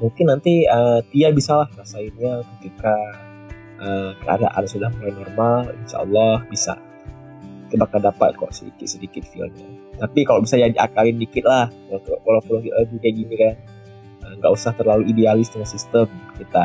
Mungkin 0.00 0.26
nanti 0.32 0.64
uh, 0.64 1.04
Tia 1.12 1.28
bisa 1.32 1.60
lah 1.60 1.68
rasainnya 1.76 2.40
ketika 2.56 2.96
uh, 3.80 4.16
keadaan 4.24 4.64
sudah 4.64 4.88
mulai 4.96 5.12
normal 5.12 5.56
insya 5.76 6.00
Allah 6.00 6.40
bisa. 6.48 6.76
Kita 7.68 7.86
bakal 7.86 8.00
dapat 8.02 8.34
kok 8.34 8.50
sedikit 8.50 8.88
sedikit 8.88 9.22
feelnya. 9.28 9.68
Tapi 10.00 10.24
kalau 10.24 10.40
bisa 10.42 10.56
ya 10.56 10.72
diakalin 10.72 11.20
dikit 11.20 11.44
lah 11.44 11.68
walaupun 12.24 12.64
lagi 12.66 12.96
kayak 12.98 13.14
gini 13.14 13.34
kan. 13.36 13.54
eh, 13.54 13.69
nggak 14.40 14.52
usah 14.56 14.72
terlalu 14.72 15.12
idealis 15.12 15.52
dengan 15.52 15.68
sistem 15.68 16.08
kita 16.40 16.64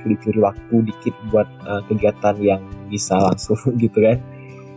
curi-curi 0.00 0.38
waktu 0.38 0.74
dikit 0.86 1.14
buat 1.34 1.50
uh, 1.66 1.82
kegiatan 1.90 2.38
yang 2.38 2.62
bisa 2.86 3.18
langsung 3.18 3.58
gitu 3.82 3.98
kan 3.98 4.22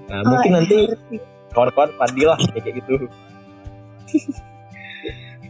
nah, 0.10 0.26
oh, 0.26 0.36
mungkin 0.36 0.52
nanti 0.58 0.90
iya. 1.14 1.22
kawan-kawan 1.54 1.94
pandi 1.96 2.24
lah 2.26 2.38
kayak 2.42 2.82
gitu 2.82 3.06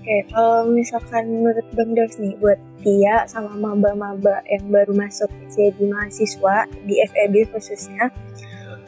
Oke, 0.01 0.25
kalau 0.33 0.65
misalkan 0.73 1.29
menurut 1.29 1.61
Bang 1.77 1.93
Dos 1.93 2.17
nih, 2.17 2.33
buat 2.41 2.57
Tia 2.81 3.21
sama 3.29 3.53
maba-maba 3.53 4.41
yang 4.49 4.65
baru 4.73 4.97
masuk 4.97 5.29
jadi 5.53 5.77
mahasiswa 5.77 6.65
di 6.89 6.97
FEB 7.05 7.53
khususnya, 7.53 8.09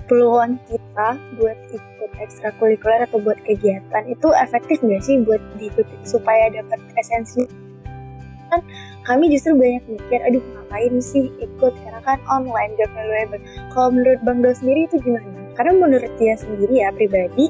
peluang 0.10 0.58
kita 0.66 1.10
buat 1.38 1.60
ikut 1.70 2.12
ekstrakurikuler 2.18 3.06
atau 3.06 3.22
buat 3.22 3.38
kegiatan 3.46 4.10
itu 4.10 4.28
efektif 4.42 4.82
nggak 4.82 5.06
sih 5.06 5.22
buat 5.22 5.42
diikuti 5.62 6.02
supaya 6.02 6.50
dapat 6.50 6.82
esensi? 6.98 7.63
Kan 8.54 8.62
kami 9.10 9.34
justru 9.34 9.58
banyak 9.58 9.82
mikir, 9.90 10.22
aduh 10.22 10.44
ngapain 10.54 10.94
sih 11.02 11.34
ikut 11.42 11.74
karena 11.82 12.02
kan 12.06 12.22
online 12.30 12.78
gak 12.78 12.94
valuable. 12.94 13.42
Kalau 13.74 13.90
menurut 13.90 14.22
Bang 14.22 14.46
Dos 14.46 14.62
sendiri 14.62 14.86
itu 14.86 15.02
gimana? 15.02 15.26
Karena 15.58 15.74
menurut 15.74 16.14
dia 16.22 16.38
sendiri 16.38 16.86
ya 16.86 16.94
pribadi, 16.94 17.50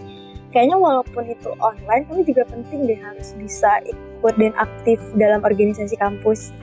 kayaknya 0.53 0.77
walaupun 0.77 1.25
itu 1.27 1.49
online 1.57 2.05
tapi 2.05 2.21
juga 2.29 2.45
penting 2.45 2.85
deh 2.85 2.99
harus 3.01 3.33
bisa 3.35 3.81
ikut 3.89 4.33
dan 4.37 4.53
aktif 4.61 5.01
dalam 5.17 5.41
organisasi 5.41 5.97
kampus 5.97 6.53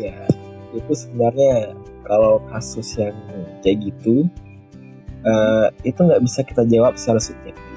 ya 0.00 0.16
itu 0.72 0.92
sebenarnya 0.96 1.76
kalau 2.08 2.40
kasus 2.48 2.96
yang 2.96 3.14
kayak 3.60 3.92
gitu 3.92 4.24
uh, 5.28 5.68
itu 5.84 6.00
nggak 6.00 6.24
bisa 6.24 6.40
kita 6.40 6.64
jawab 6.64 6.96
secara 6.96 7.20
subjektif 7.20 7.68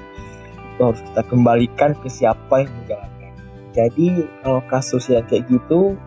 harus 0.80 0.98
kita 1.06 1.22
kembalikan 1.30 1.94
ke 2.02 2.08
siapa 2.10 2.66
yang 2.66 2.72
menjalankan 2.82 3.13
jadi 3.74 4.24
kalau 4.40 4.62
kasus 4.70 5.10
yang 5.10 5.26
kayak 5.26 5.50
gitu 5.50 5.98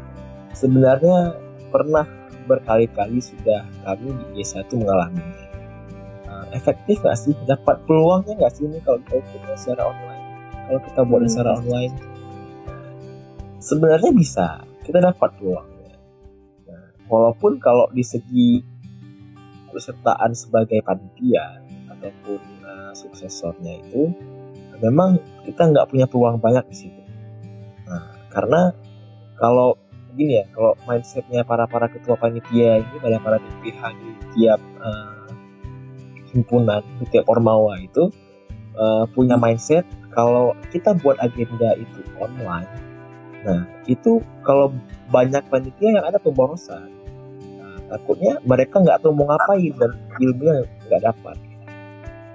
sebenarnya 0.56 1.36
pernah 1.68 2.08
berkali-kali 2.48 3.20
sudah 3.20 3.68
kami 3.84 4.16
di 4.16 4.40
Y1 4.40 4.72
mengalaminya 4.72 5.48
efektif 6.56 7.04
gak 7.04 7.18
sih? 7.20 7.34
Dapat 7.48 7.84
peluangnya 7.84 8.38
gak 8.38 8.54
sih 8.56 8.68
ini 8.68 8.80
kalau 8.84 9.00
kita 9.04 9.20
ikutnya 9.20 9.56
secara 9.60 9.84
online? 9.92 10.24
Kalau 10.68 10.80
kita 10.84 11.02
buat 11.08 11.22
hmm. 11.24 11.32
secara 11.32 11.52
online 11.60 11.94
sebenarnya 13.58 14.12
bisa. 14.14 14.48
Kita 14.84 15.04
dapat 15.04 15.30
peluangnya. 15.36 15.96
Nah, 16.72 16.86
walaupun 17.12 17.60
kalau 17.60 17.92
di 17.92 18.04
segi 18.06 18.64
pesertaan 19.68 20.32
sebagai 20.32 20.80
panitia 20.80 21.60
ataupun 21.92 22.40
uh, 22.64 22.92
suksesornya 22.96 23.84
itu 23.84 24.16
memang 24.80 25.20
kita 25.44 25.68
nggak 25.68 25.92
punya 25.92 26.08
peluang 26.08 26.40
banyak 26.40 26.64
di 26.72 26.78
situ 26.88 27.02
karena 28.34 28.74
kalau 29.38 29.78
gini 30.18 30.42
ya 30.42 30.46
kalau 30.54 30.74
mindsetnya 30.90 31.46
para 31.46 31.70
para 31.70 31.86
ketua 31.88 32.18
panitia 32.18 32.82
ini 32.82 32.98
pada 32.98 33.22
para 33.22 33.38
pihak 33.62 33.94
di 34.02 34.12
tiap 34.34 34.60
uh, 34.82 35.30
himpunan 36.34 36.82
setiap 37.04 37.30
ormawa 37.30 37.78
itu 37.78 38.10
uh, 38.76 39.06
punya 39.14 39.38
mindset 39.38 39.86
kalau 40.10 40.58
kita 40.74 40.98
buat 40.98 41.22
agenda 41.22 41.78
itu 41.78 42.02
online 42.18 42.70
nah 43.46 43.62
itu 43.86 44.20
kalau 44.42 44.74
banyak 45.14 45.46
panitia 45.48 46.02
yang 46.02 46.06
ada 46.10 46.18
pemborosan 46.18 46.90
nah, 47.62 47.78
takutnya 47.94 48.42
mereka 48.42 48.82
nggak 48.82 49.06
tahu 49.06 49.14
mau 49.14 49.30
ngapain 49.30 49.72
dan 49.78 49.94
ilmunya 50.18 50.66
nggak 50.88 51.04
dapat. 51.04 51.38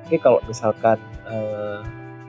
Oke 0.06 0.16
kalau 0.20 0.40
misalkan 0.44 1.00
uh, 1.26 1.80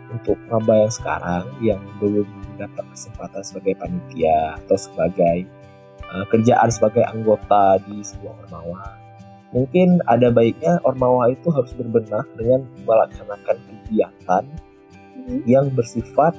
untuk 0.10 0.40
maba 0.48 0.88
yang 0.88 0.94
sekarang 0.94 1.46
yang 1.60 1.82
belum 2.00 2.28
dapat 2.56 2.86
kesempatan 2.94 3.42
sebagai 3.42 3.74
panitia 3.78 4.58
atau 4.64 4.78
sebagai 4.78 5.46
uh, 6.10 6.26
kerjaan 6.30 6.70
sebagai 6.70 7.04
anggota 7.06 7.82
di 7.86 8.02
sebuah 8.02 8.48
ormawa 8.48 9.04
mungkin 9.54 10.02
ada 10.10 10.34
baiknya 10.34 10.82
Ormawa 10.82 11.30
itu 11.30 11.54
harus 11.54 11.72
berbenah 11.78 12.26
dengan 12.36 12.66
melaksanakan 12.84 13.58
kegiatan 13.62 14.44
hmm. 15.30 15.46
yang 15.46 15.70
bersifat 15.70 16.34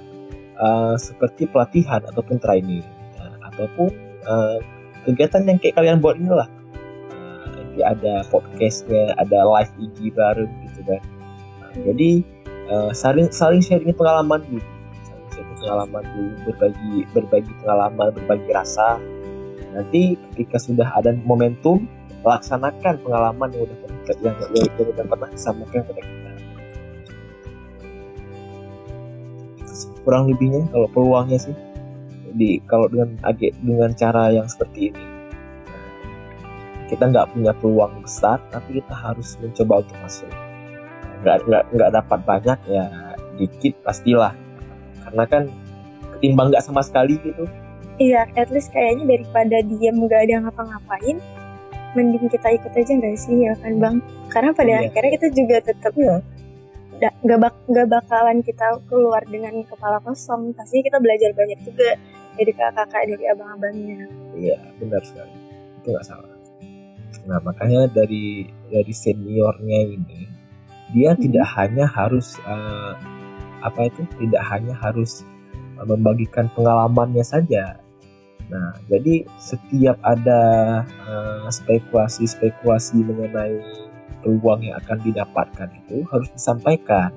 uh, 0.59 0.99
seperti 0.99 1.47
pelatihan 1.47 2.02
ataupun 2.11 2.42
training 2.42 2.83
nah, 3.16 3.54
ataupun 3.54 3.88
uh, 4.26 4.59
kegiatan 5.06 5.47
yang 5.47 5.59
kayak 5.62 5.78
kalian 5.78 6.02
buat 6.02 6.18
inilah 6.18 6.50
uh, 7.14 7.87
ada 7.87 8.26
podcastnya 8.28 9.14
ada 9.14 9.47
live 9.47 9.73
IG 9.78 10.11
bareng 10.11 10.50
gitu 10.68 10.80
kan 10.83 11.02
nah, 11.62 11.71
hmm. 11.71 11.83
jadi 11.87 12.11
uh, 12.66 12.90
saling 12.90 13.30
saling 13.30 13.62
sharing 13.62 13.94
pengalaman 13.94 14.42
sharing 14.42 14.74
pengalaman 15.64 16.04
dulu 16.12 16.33
berbagi 16.52 17.09
berbagi 17.16 17.52
pengalaman 17.64 18.12
berbagi 18.12 18.50
rasa. 18.52 19.00
Nanti 19.73 20.21
ketika 20.30 20.61
sudah 20.61 20.92
ada 20.92 21.16
momentum 21.25 21.88
laksanakan 22.21 23.00
pengalaman 23.00 23.49
yang 23.56 23.64
udah 23.64 23.78
yang, 24.21 24.37
yang, 24.52 24.68
yang 24.76 24.88
udah 24.92 25.04
pernah 25.09 25.28
disampaikan 25.33 25.80
kepada 25.88 26.02
kita. 26.04 26.30
Kurang 30.04 30.28
lebihnya 30.28 30.68
kalau 30.68 30.88
peluangnya 30.92 31.40
sih 31.40 31.56
di 32.37 32.61
kalau 32.68 32.92
dengan 32.92 33.16
dengan 33.64 33.90
cara 33.97 34.28
yang 34.28 34.44
seperti 34.44 34.92
ini 34.92 35.04
kita 36.92 37.09
nggak 37.09 37.33
punya 37.33 37.56
peluang 37.56 38.04
besar 38.04 38.37
tapi 38.52 38.85
kita 38.85 38.92
harus 38.92 39.40
mencoba 39.40 39.80
untuk 39.80 39.97
masuk. 40.04 40.30
Nggak 41.25 41.37
nggak 41.49 41.64
nggak 41.73 41.90
dapat 41.97 42.21
banyak 42.28 42.59
ya 42.68 42.85
dikit 43.40 43.75
pastilah 43.83 44.44
karena 45.05 45.25
kan 45.29 45.43
ketimbang 46.17 46.49
nggak 46.51 46.65
sama 46.65 46.81
sekali 46.81 47.21
gitu 47.21 47.45
Iya, 47.95 48.27
at 48.35 48.51
least 48.51 48.75
kayaknya 48.75 49.07
daripada 49.07 49.63
diem 49.63 49.95
nggak 49.95 50.27
ada 50.27 50.43
ngapa-ngapain, 50.43 51.15
mending 51.95 52.27
kita 52.27 52.51
ikut 52.51 52.75
aja 52.75 52.91
nggak 52.91 53.15
sih 53.15 53.47
ya 53.47 53.55
kan 53.55 53.79
bang? 53.79 53.97
Karena 54.35 54.51
pada 54.51 54.83
Iya. 54.83 54.91
akhirnya 54.91 55.11
kita 55.15 55.29
juga 55.31 55.57
tetap 55.63 55.95
da- 56.99 57.15
nggak 57.23 57.39
bak 57.39 57.55
nggak 57.71 57.87
bakalan 57.87 58.43
kita 58.43 58.83
keluar 58.91 59.23
dengan 59.31 59.63
kepala 59.63 60.03
kosong. 60.03 60.51
Pasti 60.59 60.83
kita 60.83 60.99
belajar 60.99 61.31
banyak 61.39 61.63
juga 61.63 61.95
dari 62.35 62.51
kakak-kakak 62.51 63.03
dari 63.15 63.25
abang-abangnya. 63.31 64.11
Iya, 64.35 64.59
benar 64.83 65.03
sekali. 65.07 65.35
Itu 65.79 65.95
nggak 65.95 66.07
salah. 66.07 66.35
Nah, 67.31 67.39
makanya 67.47 67.87
dari 67.87 68.51
dari 68.75 68.91
seniornya 68.91 69.79
ini, 69.87 70.27
dia 70.91 71.15
Mhm. 71.15 71.21
tidak 71.23 71.47
hanya 71.55 71.87
harus 71.87 72.43
eh, 72.43 72.93
apa 73.64 73.88
itu, 73.88 74.04
tidak 74.21 74.44
hanya 74.52 74.76
harus 74.76 75.25
eh, 75.80 75.87
membagikan 75.88 76.52
pengalamannya 76.52 77.25
saja. 77.25 77.80
Nah, 78.52 78.76
jadi 78.92 79.25
setiap 79.40 79.97
ada 80.04 80.42
eh, 80.85 81.49
spekulasi-spekulasi 81.49 83.00
mengenai 83.00 83.56
peluang 84.21 84.64
yang 84.64 84.76
akan 84.85 85.00
didapatkan 85.00 85.68
itu 85.85 86.04
harus 86.12 86.28
disampaikan. 86.33 87.12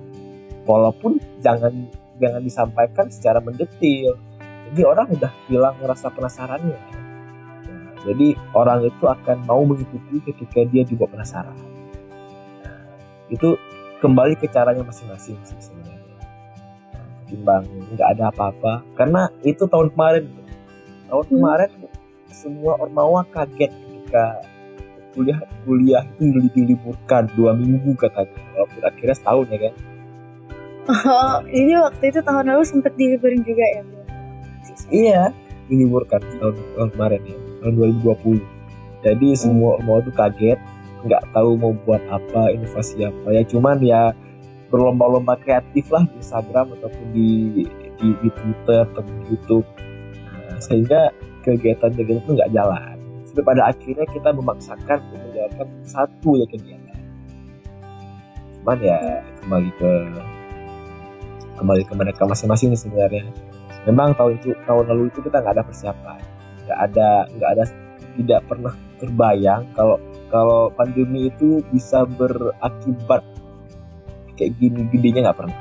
Walaupun 0.63 1.19
jangan 1.43 1.91
jangan 2.19 2.41
disampaikan 2.43 3.07
secara 3.11 3.39
mendetil. 3.43 4.15
Jadi 4.67 4.81
orang 4.83 5.07
udah 5.15 5.31
hilang 5.47 5.75
rasa 5.79 6.11
penasarannya. 6.11 6.79
Nah, 7.67 7.91
jadi 8.03 8.35
orang 8.51 8.83
itu 8.83 9.03
akan 9.07 9.47
mau 9.47 9.63
mengikuti 9.63 10.19
ketika 10.27 10.67
dia 10.67 10.83
juga 10.83 11.07
penasaran. 11.07 11.55
Nah, 12.63 12.83
itu 13.31 13.55
kembali 14.03 14.35
ke 14.35 14.51
caranya 14.51 14.83
masing-masing 14.83 15.39
sih 15.47 15.76
Ketimbang 17.27 17.67
nggak 17.91 18.07
ada 18.15 18.31
apa-apa. 18.31 18.88
Karena 18.96 19.27
itu 19.43 19.67
tahun 19.67 19.91
kemarin. 19.91 20.31
Tahun 21.12 21.25
Hmm. 21.27 21.34
kemarin 21.36 21.69
semua 22.31 22.79
ormawa 22.79 23.27
kaget 23.27 23.72
ketika 23.72 24.39
kuliah 25.12 25.39
kuliah 25.67 26.03
itu 26.24 26.39
diliburkan 26.55 27.27
dua 27.36 27.51
minggu 27.51 27.91
katanya. 28.00 28.31
Walaupun 28.55 28.81
akhirnya 28.88 29.15
setahun 29.19 29.48
ya 29.51 29.60
kan. 29.67 29.74
Oh, 30.88 31.43
jadi 31.43 31.74
waktu 31.84 32.03
itu 32.15 32.19
tahun 32.24 32.48
lalu 32.48 32.63
sempet 32.63 32.96
diliburin 32.96 33.43
juga 33.43 33.60
ya? 33.60 33.84
Iya, 34.88 35.24
diliburkan 35.67 36.24
tahun, 36.39 36.55
tahun 36.79 36.89
kemarin 36.96 37.22
ya, 37.27 37.38
tahun 37.60 37.74
2020. 37.75 38.39
Jadi 39.03 39.27
semua 39.36 39.84
ormawa 39.84 40.00
tuh 40.07 40.15
kaget, 40.15 40.55
nggak 41.03 41.24
tahu 41.36 41.60
mau 41.60 41.75
buat 41.84 42.00
apa, 42.07 42.55
inovasi 42.55 43.03
apa 43.03 43.27
ya. 43.36 43.43
Cuman 43.43 43.84
ya 43.84 44.15
berlomba-lomba 44.67 45.39
kreatif 45.39 45.88
lah 45.91 46.03
di 46.07 46.19
Instagram 46.19 46.75
ataupun 46.79 47.05
di 47.15 47.29
di, 47.97 48.07
di 48.21 48.29
Twitter 48.29 48.83
atau 48.83 49.01
di 49.01 49.15
YouTube. 49.31 49.67
Nah, 50.33 50.59
sehingga 50.59 51.09
kegiatan-kegiatan 51.41 52.24
itu 52.24 52.31
nggak 52.36 52.51
jalan. 52.53 52.95
Sampai 53.25 53.43
pada 53.43 53.62
akhirnya 53.71 54.05
kita 54.12 54.29
memaksakan 54.36 54.97
untuk 55.07 55.19
menjalankan 55.27 55.67
satu 55.88 56.29
ya 56.38 56.45
kegiatan. 56.51 57.00
Cuman 58.62 58.77
ya 58.83 59.00
kembali 59.41 59.71
ke 59.79 59.91
kembali 61.57 61.83
ke 61.89 61.93
mereka 61.97 62.21
masing-masing 62.29 62.77
sebenarnya 62.77 63.25
memang 63.89 64.13
tahun 64.13 64.38
itu 64.38 64.53
tahun 64.67 64.86
lalu 64.93 65.09
itu 65.09 65.19
kita 65.25 65.41
nggak 65.41 65.53
ada 65.57 65.65
persiapan 65.65 66.19
nggak 66.67 66.79
ada 66.91 67.09
nggak 67.33 67.50
ada 67.55 67.63
tidak 68.17 68.41
pernah 68.45 68.74
terbayang 69.00 69.63
kalau 69.74 69.97
kalau 70.27 70.62
pandemi 70.75 71.31
itu 71.31 71.63
bisa 71.71 72.03
berakibat 72.03 73.23
kayak 74.38 74.54
gini 74.62 74.86
gedenya 74.93 75.28
nggak 75.28 75.39
pernah 75.41 75.58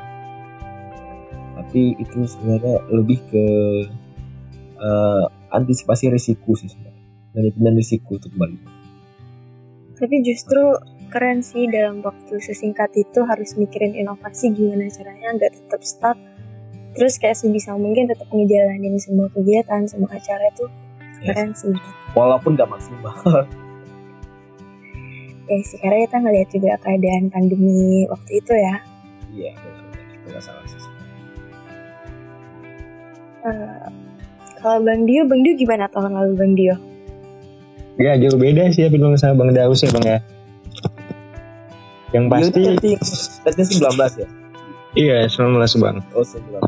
tapi 1.56 1.96
itu 1.96 2.18
sebenarnya 2.28 2.84
lebih 2.92 3.18
ke 3.26 3.44
eh, 4.76 5.24
antisipasi 5.50 6.12
risiko 6.12 6.52
sih 6.52 6.68
sebenarnya 6.68 7.02
manajemen 7.32 7.74
risiko 7.76 8.16
itu 8.16 8.28
kembali 8.28 8.58
Tapi 9.96 10.20
justru 10.20 10.60
keren 11.08 11.40
sih 11.40 11.64
dalam 11.72 12.04
waktu 12.04 12.36
sesingkat 12.36 12.92
itu 13.00 13.24
harus 13.24 13.56
mikirin 13.56 13.96
inovasi 13.96 14.52
gimana 14.52 14.92
caranya 14.92 15.32
nggak 15.32 15.56
tetap 15.56 15.80
stuck. 15.80 16.20
Terus 16.92 17.16
kayak 17.16 17.40
sebisa 17.40 17.72
mungkin 17.80 18.04
tetap 18.04 18.28
ngejalanin 18.28 19.00
semua 19.00 19.32
kegiatan, 19.32 19.88
semua 19.88 20.12
acara 20.12 20.52
itu 20.52 20.68
Yes. 21.16 21.32
keren 21.32 21.50
sih. 21.56 21.72
walaupun 22.12 22.60
nggak 22.60 22.68
maksimal 22.68 23.16
Ya 25.46 25.62
sih, 25.62 25.78
karena 25.78 26.02
kita 26.06 26.16
ngeliat 26.18 26.48
juga 26.50 26.70
keadaan 26.82 27.30
pandemi 27.30 28.02
waktu 28.10 28.30
itu 28.42 28.52
ya. 28.54 28.74
iya 29.30 29.52
itu 29.54 30.26
nggak 30.26 30.42
salah 30.42 30.64
sih. 30.66 30.82
Eh, 33.46 33.86
kalau 34.58 34.82
Bang 34.82 35.06
Dio, 35.06 35.22
Bang 35.30 35.46
Dio 35.46 35.54
gimana 35.54 35.86
tahun 35.86 36.18
lalu 36.18 36.32
Bang 36.34 36.52
Dio? 36.58 36.74
Gak 37.96 38.20
jauh 38.20 38.36
beda 38.36 38.68
sih 38.74 38.84
ya 38.84 38.88
Bang 38.92 39.14
sama 39.16 39.46
Bang 39.46 39.54
Daus 39.54 39.80
ya 39.80 39.88
Bang 39.94 40.04
ya. 40.04 40.18
Yang 42.12 42.24
pasti 42.28 42.60
Berarti 42.66 42.90
berarti 43.42 43.62
19 43.76 44.20
ya 44.22 44.28
iya 44.96 45.28
19 45.28 45.82
Bang. 45.84 45.96
oh 46.16 46.24
19 46.24 46.60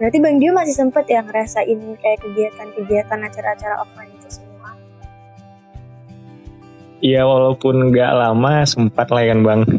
Berarti 0.00 0.18
Bang 0.20 0.36
Dio 0.40 0.56
masih 0.56 0.72
sempet 0.72 1.04
ya 1.12 1.20
ngerasain 1.20 1.76
kayak 2.00 2.24
kegiatan-kegiatan 2.24 3.20
acara-acara 3.20 3.84
offline. 3.84 4.19
Iya 7.00 7.24
walaupun 7.24 7.88
nggak 7.88 8.12
lama 8.12 8.64
sempat 8.68 9.08
lah 9.08 9.24
kan 9.24 9.40
Bang. 9.40 9.64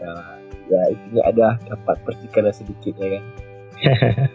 ya, 0.00 0.12
ya 0.72 0.82
intinya 0.88 1.22
ada 1.28 1.48
dapat 1.68 1.96
percikan 2.08 2.48
sedikit 2.48 2.96
ya 2.96 3.20
kan 3.20 3.24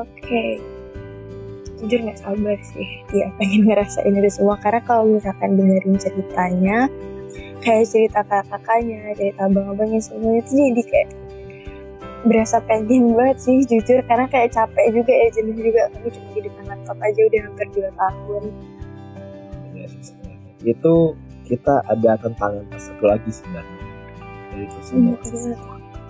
Oke. 0.00 0.60
Jujur 1.80 2.00
nggak 2.04 2.20
sabar 2.20 2.56
sih. 2.60 2.88
Iya 3.12 3.32
pengen 3.40 3.64
ngerasain 3.68 4.12
itu 4.12 4.30
semua. 4.32 4.56
Karena 4.60 4.80
kalau 4.84 5.08
misalkan 5.08 5.56
dengerin 5.56 5.96
ceritanya, 5.96 6.88
kayak 7.64 7.88
cerita 7.88 8.20
kakak-kakaknya, 8.24 9.16
cerita 9.16 9.48
abang-abangnya 9.48 10.00
semuanya 10.00 10.40
itu 10.44 10.52
jadi 10.56 10.82
kayak 10.84 11.08
berasa 12.26 12.60
pengen 12.68 13.16
banget 13.16 13.38
sih 13.40 13.56
jujur. 13.64 14.00
Karena 14.04 14.26
kayak 14.28 14.52
capek 14.52 14.86
juga 14.92 15.12
ya 15.12 15.28
jenuh 15.34 15.56
juga 15.56 15.82
kami 15.94 16.08
cuma 16.12 16.28
di 16.36 16.40
depan 16.46 16.64
laptop 16.68 16.98
aja 17.00 17.20
udah 17.26 17.40
hampir 17.46 17.66
2 17.72 18.00
tahun. 18.00 18.42
Ya, 19.70 19.86
sebenarnya. 19.88 20.48
itu 20.66 20.94
kita 21.50 21.74
ada 21.88 22.10
tantangan 22.20 22.64
satu 22.78 23.04
lagi 23.08 23.30
sebenarnya. 23.30 23.82
Dari 24.50 24.64
itu 24.66 24.78
semua 24.82 25.16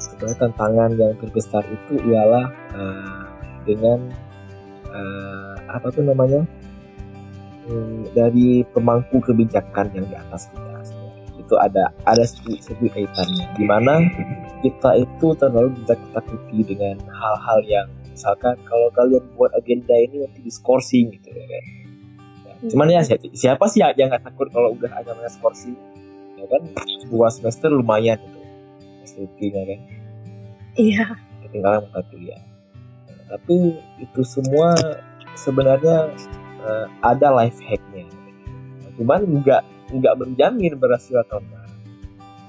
sebenarnya 0.01 0.37
tantangan 0.41 0.91
yang 0.97 1.13
terbesar 1.21 1.63
itu 1.69 1.95
ialah 2.09 2.47
eh, 2.73 3.23
dengan 3.69 3.99
eh, 4.89 5.55
apa 5.69 5.87
tuh 5.93 6.05
namanya? 6.05 6.43
Hmm, 7.71 8.09
dari 8.17 8.67
pemangku 8.73 9.21
kebijakan 9.23 9.93
yang 9.95 10.07
di 10.09 10.17
atas 10.17 10.51
kita. 10.51 10.70
Itu 11.51 11.59
ada 11.59 11.91
ada 12.07 12.23
sedikit 12.23 12.71
sedikit 12.71 12.95
kaitannya. 12.95 13.47
Di 13.59 13.65
mana 13.67 13.99
kita 14.63 15.03
itu 15.03 15.35
terlalu 15.35 15.75
ditakut-takuti 15.83 16.63
dengan 16.63 16.95
hal-hal 17.11 17.59
yang 17.67 17.87
misalkan 18.07 18.55
kalau 18.71 18.87
kalian 18.95 19.27
buat 19.35 19.51
agenda 19.59 19.91
ini 19.99 20.23
nanti 20.23 20.47
diskorsing 20.47 21.11
gitu 21.19 21.35
ya 21.35 21.43
kan. 21.51 21.65
Nah, 22.47 22.55
cuman 22.71 22.87
ya 22.95 23.03
si- 23.03 23.35
siapa 23.35 23.67
sih 23.67 23.83
yang 23.83 24.15
nggak 24.15 24.31
takut 24.31 24.47
kalau 24.55 24.79
udah 24.79 24.95
ada 24.95 25.11
namanya 25.11 25.35
skorsing? 25.35 25.75
Ya 26.39 26.47
kan 26.47 26.63
dua 27.11 27.27
semester 27.35 27.67
lumayan 27.67 28.23
itu 28.23 28.41
SPP 29.11 29.51
ya 29.51 29.65
kan. 29.67 29.81
Iya. 30.79 31.05
Ketinggalan 31.43 31.83
mata 31.91 32.07
kuliah. 32.15 32.39
Nah, 33.11 33.35
tapi 33.35 33.75
itu 33.99 34.21
semua 34.23 34.79
sebenarnya 35.35 36.15
eh, 36.63 36.87
ada 37.03 37.35
life 37.35 37.59
hacknya. 37.59 38.07
Cuman 38.95 39.43
nggak 39.43 39.80
nggak 39.91 40.15
menjamin 40.19 40.75
berhasil 40.79 41.19
atau 41.27 41.43
enggak. 41.43 41.67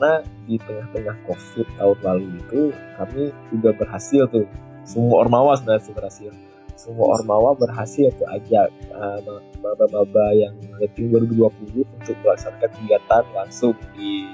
Karena 0.01 0.13
di 0.49 0.55
tengah-tengah 0.57 1.15
covid 1.29 1.67
tahun 1.77 1.97
lalu 2.01 2.25
itu 2.41 2.61
kami 2.97 3.23
juga 3.53 3.69
berhasil 3.77 4.23
tuh. 4.33 4.47
Semua 4.81 5.21
ormawa 5.21 5.53
sebenarnya 5.53 5.93
berhasil. 5.93 6.31
Semua 6.73 7.21
ormawa 7.21 7.53
berhasil 7.53 8.09
tuh 8.17 8.25
ajak 8.25 8.73
eh, 8.73 9.19
maba-maba 9.61 10.33
yang 10.33 10.57
rating 10.81 11.13
2020 11.13 11.85
untuk 11.85 12.15
melaksanakan 12.25 12.69
kegiatan 12.81 13.23
langsung 13.37 13.77
di 13.93 14.25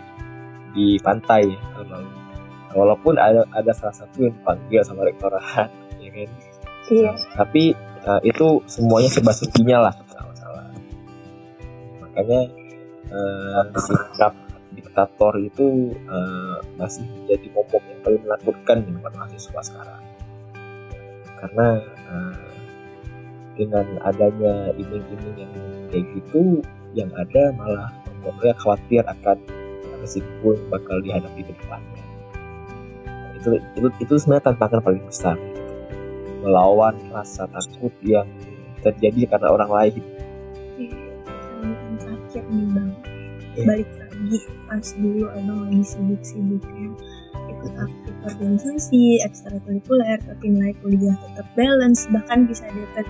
di 0.71 0.95
pantai 1.01 1.51
ya, 1.51 1.59
tahun 1.75 1.89
lalu 1.89 2.11
walaupun 2.77 3.17
ada 3.17 3.47
ada 3.55 3.71
salah 3.73 3.95
satu 3.95 4.29
yang 4.29 4.33
dipanggil 4.37 4.81
sama 4.85 5.07
rektorat 5.07 5.41
ya 6.03 6.09
kan 6.13 6.29
iya 6.93 7.11
tapi 7.33 7.73
eh, 8.05 8.21
itu 8.27 8.61
semuanya 8.69 9.09
serba 9.09 9.33
serbinya 9.33 9.89
lah 9.89 9.93
nggak 9.97 10.23
masalah 10.29 10.65
makanya 12.05 12.41
eh, 13.11 13.63
sikap 13.75 14.33
diktator 14.75 15.33
itu 15.41 15.95
eh, 15.95 16.57
masih 16.77 17.03
menjadi 17.07 17.47
momok 17.55 17.83
yang 17.87 17.99
paling 18.03 18.21
menakutkan 18.23 18.77
di 18.85 18.89
depan 18.93 19.13
mahasiswa 19.17 19.61
sekarang. 19.63 20.03
Karena 21.37 21.67
eh, 21.83 22.47
dengan 23.57 23.85
adanya 24.05 24.69
iming-iming 24.77 25.35
yang 25.41 25.53
kayak 25.89 26.05
gitu 26.13 26.61
yang 26.93 27.09
ada 27.17 27.53
malah 27.57 27.89
mereka 28.21 28.53
khawatir 28.61 29.01
akan 29.05 29.37
yang 29.97 30.57
bakal 30.69 30.97
dihadapi 31.01 31.41
ke 31.41 31.53
depannya. 31.57 32.03
Itu 33.41 33.49
itu 33.75 33.87
itu 34.03 34.13
sebenarnya 34.19 34.53
tantangan 34.53 34.81
paling 34.85 35.03
besar. 35.09 35.37
Melawan 36.45 36.95
rasa 37.11 37.49
takut 37.49 37.91
yang 38.05 38.29
terjadi 38.85 39.25
karena 39.35 39.49
orang 39.51 39.71
lain 39.73 40.03
Sakit 42.37 42.53
nih 42.53 42.69
bang 42.69 42.91
Iya. 43.57 43.65
balik 43.65 43.89
lagi 43.97 44.39
pas 44.69 44.87
dulu 44.93 45.25
abang 45.33 45.59
lagi 45.65 45.81
sibuk-sibuknya 45.81 46.89
ikut 47.49 47.73
aktif 47.73 48.13
organisasi 48.21 49.25
ekstrakurikuler 49.25 50.21
tapi 50.21 50.45
nilai 50.53 50.77
kuliah 50.85 51.17
tetap 51.17 51.49
balance 51.57 52.05
bahkan 52.13 52.45
bisa 52.45 52.69
dapat 52.69 53.09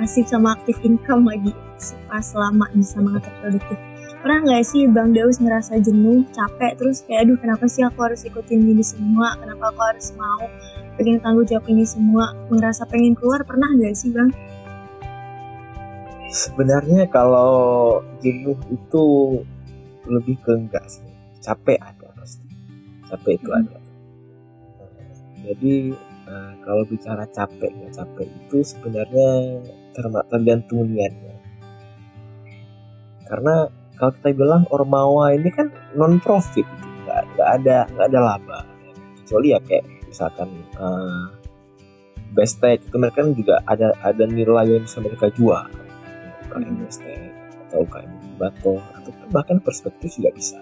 pasif 0.00 0.24
sama 0.24 0.56
aktif 0.56 0.80
income 0.80 1.28
lagi 1.28 1.52
pas 2.08 2.24
lama 2.32 2.64
bisa 2.72 2.96
mengatur 3.04 3.34
produktif. 3.44 3.76
Pernah 4.24 4.38
nggak 4.40 4.64
sih 4.64 4.88
Bang 4.88 5.12
Daus 5.12 5.36
ngerasa 5.36 5.76
jenuh, 5.84 6.24
capek, 6.32 6.80
terus 6.80 7.04
kayak 7.04 7.28
aduh 7.28 7.36
kenapa 7.36 7.68
sih 7.68 7.84
aku 7.84 7.98
harus 8.08 8.24
ikutin 8.24 8.64
ini 8.64 8.80
semua, 8.80 9.36
kenapa 9.36 9.68
aku 9.68 9.80
harus 9.84 10.16
mau 10.16 10.48
pengen 10.96 11.20
tanggung 11.20 11.44
jawab 11.44 11.68
ini 11.68 11.84
semua, 11.84 12.32
ngerasa 12.48 12.88
pengen 12.88 13.12
keluar, 13.12 13.44
pernah 13.44 13.68
nggak 13.68 13.92
sih 13.92 14.08
Bang? 14.16 14.32
Sebenarnya 16.34 17.06
kalau 17.06 18.02
jenuh 18.18 18.58
itu 18.74 19.04
lebih 20.10 20.36
ke 20.42 20.52
enggak 20.52 20.82
sih. 20.90 21.06
Capek 21.38 21.78
ada 21.78 22.10
pasti. 22.18 22.44
Capek 23.06 23.38
itu 23.38 23.50
Hmm. 23.54 23.62
ada. 23.62 23.78
Jadi 25.44 25.74
eh, 26.24 26.52
kalau 26.66 26.82
bicara 26.88 27.24
capek 27.30 27.70
nggak 27.70 27.94
capek 27.94 28.26
itu 28.26 28.58
sebenarnya 28.66 29.30
tergantung 30.28 30.90
niatnya. 30.90 31.38
Karena 33.30 33.70
kalau 33.94 34.12
kita 34.18 34.34
bilang 34.34 34.66
ormawa 34.74 35.30
ini 35.32 35.48
kan 35.54 35.70
non 35.94 36.18
profit 36.18 36.66
gitu. 36.66 36.88
nggak 37.06 37.22
nggak 37.36 37.50
ada 37.62 37.78
nggak 37.94 38.06
ada 38.10 38.20
laba. 38.20 38.60
Kecuali 39.22 39.54
ya 39.54 39.60
kayak 39.62 39.84
misalkan 40.10 40.50
eh, 40.74 41.24
Bestek 42.34 42.82
itu 42.82 42.98
mereka 42.98 43.22
kan 43.22 43.30
juga 43.30 43.62
ada 43.62 43.94
ada 44.02 44.24
nilai 44.26 44.66
yang 44.66 44.82
bisa 44.82 44.98
mereka 44.98 45.30
jual 45.30 45.83
UKM 46.54 46.76
Bestek 46.86 47.34
atau 47.66 47.82
UKM 47.82 48.12
Bato 48.38 48.78
atau 48.78 49.10
bahkan 49.34 49.58
perspektif 49.58 50.14
juga 50.14 50.30
bisa 50.30 50.58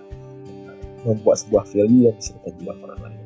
membuat 1.05 1.43
sebuah 1.43 1.65
value 1.69 2.09
yang 2.09 2.17
bisa 2.17 2.33
kita 2.41 2.51
jual 2.63 2.75
ke 2.79 2.85
orang 2.87 3.01
lain. 3.05 3.21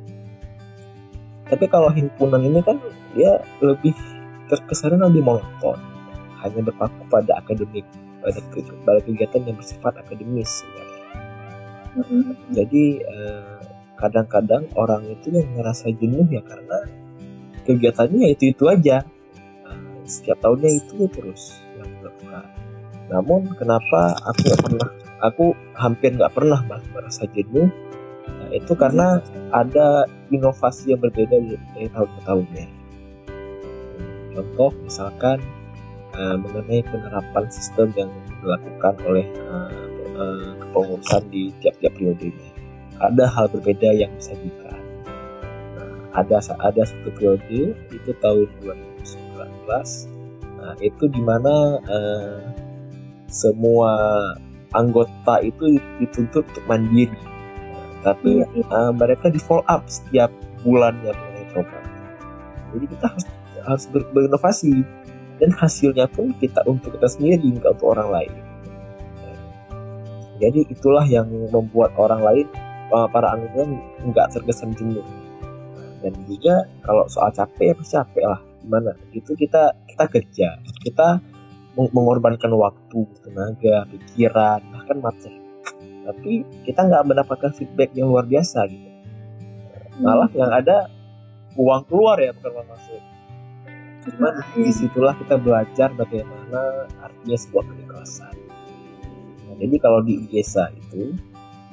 Tapi 1.46 1.64
kalau 1.70 1.90
himpunan 1.94 2.42
ini 2.42 2.60
kan 2.64 2.82
dia 3.14 3.38
lebih 3.62 3.94
terkesan 4.50 4.98
lebih 4.98 5.22
monoton 5.22 5.78
hanya 6.42 6.60
berpaku 6.66 7.06
pada 7.06 7.38
akademik 7.38 7.86
pada, 8.22 8.42
ke- 8.50 8.78
pada 8.82 9.00
kegiatan 9.02 9.42
yang 9.46 9.56
bersifat 9.58 9.94
akademis 10.02 10.50
sebenarnya. 10.62 10.94
jadi 12.52 12.84
eh, 13.00 13.58
kadang-kadang 13.96 14.68
orang 14.76 15.06
itu 15.08 15.32
yang 15.32 15.48
ngerasa 15.56 15.88
jenuh 15.96 16.28
ya 16.28 16.44
karena 16.44 16.78
kegiatannya 17.64 18.36
itu 18.36 18.52
itu 18.52 18.64
aja. 18.68 19.06
Eh, 19.66 20.02
setiap 20.04 20.42
tahunnya 20.42 20.70
itu 20.82 21.08
terus 21.08 21.65
dilakukan 22.06 22.46
namun 23.06 23.50
kenapa 23.54 24.18
aku 24.26 24.40
nggak 24.46 24.62
pernah 24.62 24.88
aku 25.22 25.44
hampir 25.78 26.10
nggak 26.14 26.34
pernah 26.34 26.60
mer- 26.66 26.90
merasa 26.90 27.22
jenuh? 27.30 27.70
Nah, 28.26 28.50
itu 28.50 28.74
karena 28.74 29.22
ada 29.54 30.04
inovasi 30.34 30.90
yang 30.90 31.00
berbeda 31.00 31.38
dari 31.74 31.88
tahun 31.90 32.10
ke 32.10 32.20
tahunnya 32.26 32.66
contoh 34.36 34.70
misalkan 34.84 35.38
eh, 36.12 36.36
mengenai 36.36 36.84
penerapan 36.84 37.44
sistem 37.48 37.88
yang 37.96 38.10
dilakukan 38.42 38.94
oleh 39.08 39.24
eh, 39.24 39.86
eh, 40.18 40.50
kepengurusan 40.60 41.22
di 41.32 41.54
tiap-tiap 41.62 41.94
periodenya 41.96 42.50
ada 43.00 43.24
hal 43.30 43.46
berbeda 43.48 43.94
yang 43.96 44.12
disajikan 44.18 44.76
Nah, 45.76 46.24
ada 46.24 46.40
ada 46.40 46.82
satu 46.88 47.12
periode 47.12 47.76
itu 47.92 48.10
tahun 48.24 48.48
2019 48.64 50.15
nah, 50.56 50.74
itu 50.80 51.04
di 51.08 51.22
mana 51.22 51.80
eh, 51.84 52.36
semua 53.30 53.92
anggota 54.74 55.40
itu 55.44 55.78
dituntut 56.02 56.44
untuk 56.46 56.64
mandiri. 56.68 57.16
Nah, 57.72 57.86
tapi 58.12 58.42
Iya, 58.42 58.46
iya. 58.56 58.64
eh, 58.66 58.92
mereka 58.92 59.32
di 59.32 59.40
follow 59.40 59.64
up 59.68 59.86
setiap 59.86 60.32
bulannya 60.64 61.12
mengenai 61.12 61.46
program. 61.54 61.84
Jadi 62.74 62.84
kita 62.92 63.04
harus 63.08 63.24
harus 63.66 63.84
ber- 63.90 64.10
berinovasi. 64.12 64.74
Dan 65.36 65.52
hasilnya 65.52 66.08
pun 66.08 66.32
kita 66.40 66.64
untuk 66.64 66.96
kita 66.96 67.12
sendiri 67.12 67.60
nggak 67.60 67.76
untuk 67.76 67.92
orang 67.92 68.08
lain. 68.08 68.32
Jadi 70.40 70.68
itulah 70.68 71.04
yang 71.04 71.28
membuat 71.52 71.92
orang 71.96 72.20
lain 72.24 72.46
eh, 72.92 73.08
para 73.12 73.36
anggota 73.36 73.68
nggak 74.04 74.26
terkesan 74.32 74.72
jenuh. 74.76 75.04
Dan 76.00 76.12
juga 76.28 76.64
kalau 76.84 77.04
soal 77.08 77.32
capek 77.32 77.72
ya 77.72 77.74
pasti 77.76 77.94
capek 77.96 78.24
lah 78.24 78.40
gimana. 78.66 78.98
Itu 79.14 79.38
kita 79.38 79.86
kita 79.86 80.04
kerja. 80.10 80.48
Kita 80.82 81.22
meng- 81.78 81.92
mengorbankan 81.94 82.50
waktu 82.50 83.06
tenaga 83.22 83.86
pikiran 83.86 84.60
bahkan 84.74 84.98
materi. 84.98 85.38
Tapi 86.06 86.32
kita 86.66 86.86
nggak 86.86 87.06
mendapatkan 87.06 87.54
feedback 87.54 87.94
yang 87.94 88.10
luar 88.10 88.26
biasa 88.26 88.66
gitu. 88.66 88.90
Malah 90.02 90.28
yang 90.34 90.50
ada 90.50 90.90
uang 91.54 91.86
keluar 91.86 92.18
ya 92.18 92.34
bukan 92.34 92.52
uang 92.52 92.68
masuk. 92.68 93.02
Cuman 94.06 94.34
di 94.54 94.70
situlah 94.70 95.14
kita 95.18 95.34
belajar 95.34 95.90
bagaimana 95.90 96.86
artinya 97.02 97.34
sebuah 97.34 97.64
keikhlasan 97.66 98.34
nah, 99.42 99.54
jadi 99.58 99.76
kalau 99.82 99.98
di 99.98 100.30
IESA 100.30 100.70
itu 100.78 101.10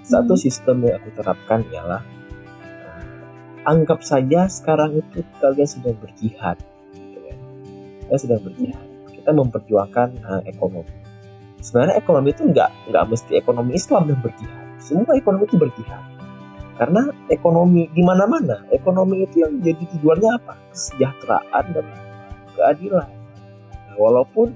satu 0.02 0.34
Hmm. 0.34 0.42
sistem 0.42 0.82
yang 0.82 0.98
aku 0.98 1.14
terapkan 1.14 1.62
ialah 1.70 2.02
eh, 2.02 3.70
anggap 3.70 4.02
saja 4.02 4.50
sekarang 4.50 4.98
itu 4.98 5.22
kalian 5.38 5.70
sedang 5.70 5.94
berjihad. 6.02 6.58
Kalian 8.08 8.20
sedang 8.22 8.42
berjihad. 8.44 8.86
Kita 9.14 9.32
memperjuangkan 9.32 10.10
eh, 10.20 10.42
ekonomi. 10.52 10.94
Sebenarnya 11.64 11.96
ekonomi 11.96 12.30
itu 12.36 12.44
nggak 12.44 12.70
nggak 12.92 13.04
mesti 13.08 13.32
ekonomi 13.40 13.72
Islam 13.76 14.04
yang 14.12 14.20
berjihad. 14.20 14.66
Semua 14.84 15.16
ekonomi 15.16 15.44
itu 15.48 15.56
berjihad. 15.56 16.04
Karena 16.74 17.06
ekonomi 17.30 17.86
di 17.94 18.02
mana-mana 18.02 18.66
ekonomi 18.74 19.24
itu 19.24 19.46
yang 19.46 19.62
jadi 19.64 19.84
tujuannya 19.96 20.30
apa? 20.42 20.54
Kesejahteraan 20.74 21.66
dan 21.72 21.86
keadilan. 22.58 23.10
Nah, 23.88 23.96
walaupun 23.96 24.52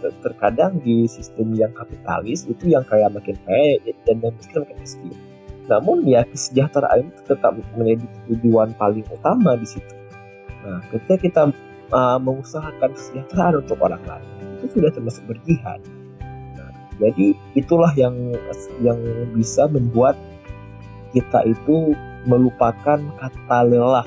ter- 0.00 0.16
terkadang 0.20 0.78
di 0.84 1.08
sistem 1.08 1.56
yang 1.56 1.72
kapitalis 1.72 2.44
itu 2.44 2.70
yang 2.70 2.84
kaya 2.84 3.08
makin 3.08 3.36
kaya 3.48 3.80
dan 4.04 4.16
yang 4.20 4.34
miskin 4.36 4.58
makin 4.62 4.78
miskin. 4.78 5.16
Namun 5.64 6.04
ya 6.04 6.28
kesejahteraan 6.28 7.08
itu 7.08 7.20
tetap 7.24 7.52
menjadi 7.76 8.04
tujuan 8.28 8.76
paling 8.76 9.04
utama 9.08 9.56
di 9.56 9.64
situ. 9.64 9.94
Nah 10.64 10.84
ketika 10.92 11.16
kita 11.16 11.42
eh, 11.94 12.18
mengusahakan 12.18 12.90
kesejahteraan 12.92 13.62
untuk 13.62 13.78
orang 13.78 14.02
lain 14.02 14.26
itu 14.58 14.80
sudah 14.80 14.90
termasuk 14.90 15.22
berjihad 15.30 15.78
Nah, 16.54 16.70
jadi 17.02 17.34
itulah 17.58 17.90
yang 17.98 18.14
yang 18.78 18.98
bisa 19.34 19.66
membuat 19.66 20.14
kita 21.14 21.46
itu 21.46 21.94
melupakan 22.26 22.98
kata 22.98 23.58
lelah. 23.66 24.06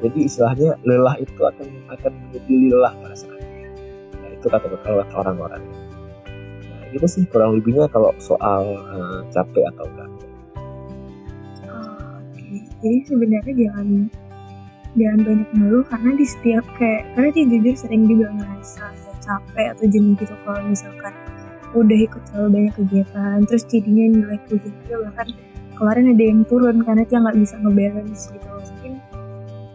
Jadi 0.00 0.18
istilahnya 0.24 0.80
lelah 0.86 1.16
itu 1.20 1.38
akan 1.38 1.68
akan 1.92 2.12
menjadi 2.26 2.54
lelah 2.72 2.94
pada 2.98 3.16
saatnya. 3.16 3.68
Nah 4.16 4.28
itu 4.32 4.46
kata 4.48 4.66
kata 4.66 5.14
orang-orang. 5.14 5.62
Nah 6.66 6.82
itu 6.90 7.06
sih 7.06 7.24
kurang 7.28 7.60
lebihnya 7.60 7.86
kalau 7.92 8.14
soal 8.18 8.64
eh, 8.74 9.20
capek 9.30 9.64
atau 9.76 9.84
enggak. 9.86 10.10
Oh, 11.68 12.18
jadi 12.80 12.98
sebenarnya 13.04 13.52
jangan 13.54 13.86
jangan 14.98 15.20
banyak 15.22 15.48
ngeluh 15.54 15.84
karena 15.86 16.10
di 16.18 16.26
setiap 16.26 16.64
kayak 16.74 17.02
karena 17.14 17.28
dia 17.30 17.44
jujur 17.46 17.74
sering 17.78 18.02
juga 18.10 18.26
ngerasa 18.34 18.84
capek 19.20 19.66
atau 19.76 19.84
jenuh 19.86 20.14
gitu 20.18 20.34
kalau 20.42 20.60
misalkan 20.66 21.14
udah 21.70 21.98
ikut 22.02 22.22
terlalu 22.26 22.48
banyak 22.50 22.74
kegiatan 22.74 23.38
terus 23.46 23.62
jadinya 23.70 24.04
nilai 24.10 24.38
kuliahnya 24.50 24.96
bahkan 25.06 25.28
kemarin 25.78 26.04
ada 26.10 26.24
yang 26.26 26.40
turun 26.50 26.76
karena 26.82 27.02
dia 27.06 27.18
nggak 27.22 27.38
bisa 27.38 27.54
ngebalance 27.62 28.22
gitu 28.34 28.48
mungkin 28.50 28.92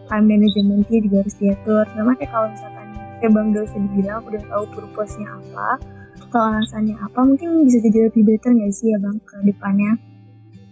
time 0.06 0.25
management 0.30 0.86
dia 0.88 0.99
juga 1.01 1.15
harus 1.25 1.36
diatur. 1.38 1.84
Sama 1.93 2.12
kayak 2.17 2.32
kalau 2.32 2.47
misalkan 2.54 2.88
kayak 3.19 3.32
Bang 3.34 3.47
tadi 3.56 3.88
bilang 3.97 4.21
udah 4.21 4.43
tahu 4.45 4.63
purpose-nya 4.75 5.28
apa 5.34 5.69
atau 6.15 6.41
alasannya 6.51 6.95
apa 6.99 7.19
mungkin 7.23 7.63
bisa 7.63 7.80
jadi 7.80 8.12
lebih 8.12 8.23
better 8.28 8.51
nggak 8.54 8.71
sih 8.71 8.91
ya 8.93 8.97
Bang 9.01 9.17
ke 9.23 9.36
depannya? 9.43 9.91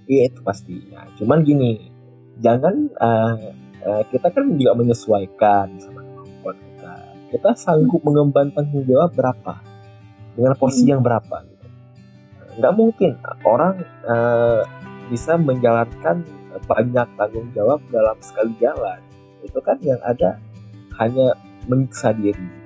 Iya 0.06 0.30
itu 0.30 0.40
pastinya. 0.44 1.08
Cuman 1.16 1.48
gini, 1.48 1.90
jangan 2.44 2.76
eh, 2.92 3.36
eh, 3.84 4.04
kita 4.10 4.28
kan 4.32 4.46
juga 4.56 4.72
menyesuaikan 4.80 5.68
sama 5.80 6.00
kemampuan 6.02 6.58
kita. 6.58 6.94
Kita 7.34 7.50
sanggup 7.58 8.02
mengemban 8.06 8.50
tanggung 8.54 8.86
jawab 8.88 9.12
berapa 9.14 9.60
dengan 10.34 10.54
porsi 10.58 10.88
yang 10.88 11.04
berapa 11.04 11.46
gitu. 11.46 11.68
Nggak 12.60 12.74
mungkin 12.74 13.12
orang 13.44 13.84
eh, 14.08 14.62
bisa 15.12 15.36
menjalankan 15.36 16.24
banyak 16.64 17.08
tanggung 17.20 17.50
jawab 17.52 17.80
dalam 17.92 18.18
sekali 18.24 18.56
jalan. 18.64 19.00
Itu 19.44 19.60
kan 19.60 19.78
yang 19.84 20.00
ada 20.02 20.40
hanya 20.98 21.36
menyiksa 21.68 22.14
diri. 22.16 22.62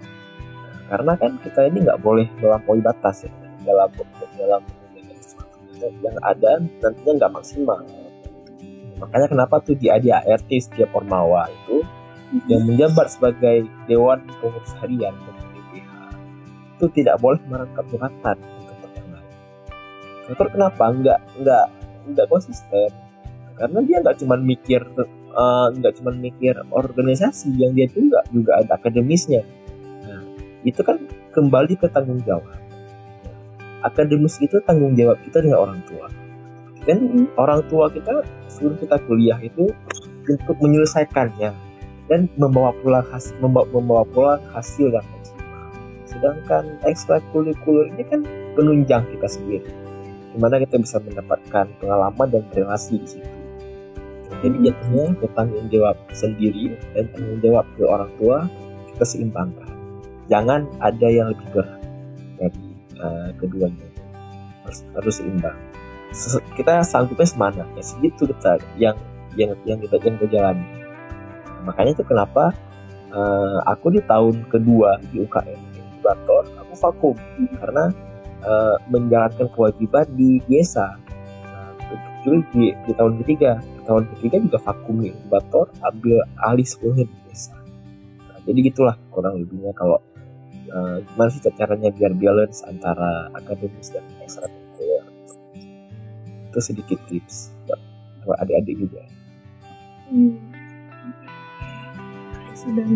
karena 0.88 1.20
kan 1.20 1.36
kita 1.44 1.68
ini 1.68 1.84
nggak 1.84 2.00
boleh 2.00 2.32
melampaui 2.40 2.80
batas 2.80 3.28
ya 3.28 3.32
dalam 3.68 3.92
dalam 4.40 4.64
yang 6.02 6.18
ada 6.24 6.64
nantinya 6.82 7.14
nggak 7.20 7.34
maksimal 7.36 7.82
makanya 8.98 9.28
kenapa 9.30 9.62
tuh 9.62 9.78
di 9.78 9.88
ADART 9.94 10.50
setiap 10.50 10.94
Ormawa 10.98 11.50
itu 11.50 11.86
yang 12.52 12.68
menjabat 12.68 13.08
sebagai 13.08 13.64
Dewan 13.88 14.20
Pengurus 14.44 14.76
Harian 14.84 15.16
DPH 15.16 15.92
itu 16.78 16.86
tidak 16.92 17.16
boleh 17.24 17.40
merangkap 17.48 17.88
jabatan 17.88 18.38
untuk 18.38 18.78
lain. 18.84 20.50
Kenapa? 20.52 20.84
Nggak 20.92 21.20
nggak 21.40 21.66
nggak 22.12 22.28
konsisten. 22.28 22.92
Karena 23.58 23.80
dia 23.82 23.98
nggak 24.04 24.18
cuma 24.22 24.36
mikir 24.38 24.82
uh, 25.34 25.68
nggak 25.72 25.94
cuma 26.04 26.12
mikir 26.14 26.54
organisasi 26.70 27.56
yang 27.56 27.74
dia 27.74 27.88
juga 27.90 28.22
juga 28.30 28.60
ada 28.60 28.76
akademisnya. 28.76 29.42
Nah, 30.04 30.22
itu 30.68 30.82
kan 30.84 31.00
kembali 31.32 31.80
ke 31.80 31.88
tanggung 31.90 32.20
jawab. 32.28 32.60
Akademis 33.82 34.36
itu 34.44 34.60
tanggung 34.68 34.94
jawab 35.00 35.18
kita 35.24 35.40
dengan 35.40 35.64
orang 35.64 35.80
tua 35.88 36.12
dan 36.88 37.28
orang 37.36 37.62
tua 37.68 37.92
kita 37.92 38.24
sebelum 38.48 38.80
kita 38.80 38.96
kuliah 39.06 39.40
itu 39.44 39.68
untuk 40.24 40.56
menyelesaikannya 40.64 41.52
dan 42.08 42.32
membawa 42.40 42.72
pulang 42.80 43.04
hasil 43.12 43.36
membawa, 43.44 43.68
membawa 43.76 44.04
pulang 44.08 44.42
hasil 44.56 44.88
yang 44.88 45.04
maksimal 45.04 45.64
sedangkan 46.08 46.64
ekstrakurikuler 46.88 47.92
ini 47.94 48.04
kan 48.08 48.24
penunjang 48.56 49.04
kita 49.12 49.28
sendiri 49.28 49.70
di 50.32 50.38
mana 50.40 50.64
kita 50.64 50.80
bisa 50.80 51.04
mendapatkan 51.04 51.68
pengalaman 51.82 52.28
dan 52.30 52.44
relasi 52.54 53.02
di 53.02 53.08
situ. 53.10 53.32
Jadi 54.38 54.70
jatuhnya 54.70 55.18
ke 55.18 55.28
tanggung 55.34 55.66
jawab 55.74 55.98
sendiri 56.14 56.78
dan 56.94 57.10
tanggung 57.10 57.40
jawab 57.42 57.66
ke 57.74 57.84
orang 57.84 58.12
tua 58.22 58.38
kita 58.94 59.04
seimbangkan 59.04 59.70
jangan 60.32 60.68
ada 60.84 61.08
yang 61.08 61.34
lebih 61.34 61.48
berat 61.52 61.82
dari 62.38 62.66
uh, 63.02 63.30
keduanya. 63.40 63.88
Harus 64.68 64.80
harus 64.94 65.16
seimbang 65.24 65.67
kita 66.56 66.82
sanggupnya 66.88 67.28
semana 67.28 67.64
ya 67.76 67.84
segitu 67.84 68.28
kita 68.32 68.58
yang 68.80 68.96
yang 69.36 69.54
yang 69.68 69.78
kita 69.80 69.96
yang 70.02 70.16
kita 70.18 70.28
jalani. 70.40 70.66
Makanya 71.68 72.00
itu 72.00 72.04
kenapa 72.08 72.56
uh, 73.12 73.60
aku 73.68 73.94
di 73.94 74.02
tahun 74.08 74.48
kedua 74.48 74.98
di 75.12 75.22
UKM 75.22 75.60
inkubator 75.78 76.44
aku 76.58 76.74
vakum. 76.80 77.16
Karena 77.60 77.92
uh, 78.44 78.76
menjalankan 78.90 79.52
kewajiban 79.54 80.08
di 80.16 80.40
desa 80.48 80.96
nah, 81.44 81.72
di, 82.24 82.74
di 82.74 82.92
tahun 82.96 83.20
ketiga. 83.24 83.60
Tahun 83.88 84.04
ketiga 84.20 84.44
juga 84.44 84.60
vakum 84.60 85.00
nih 85.00 85.16
inkubator 85.16 85.72
ambil 85.80 86.20
alih 86.44 86.68
sepenuhnya 86.68 87.08
di 87.08 87.18
desa 87.32 87.56
nah, 88.28 88.36
jadi 88.44 88.60
gitulah 88.68 89.00
kurang 89.16 89.40
lebihnya 89.40 89.72
kalau 89.72 90.04
uh, 90.76 91.00
gimana 91.00 91.30
sih 91.32 91.40
caranya 91.56 91.90
biar 91.96 92.12
balance 92.12 92.68
antara 92.68 93.32
akademis 93.32 93.96
dan 93.96 94.04
ekstrakurikuler 94.20 94.57
itu 96.58 96.74
sedikit 96.74 96.98
tips 97.06 97.54
buat, 98.26 98.42
adik-adik 98.42 98.82
juga. 98.82 99.06
Hmm. 100.10 100.42
sudah 102.58 102.90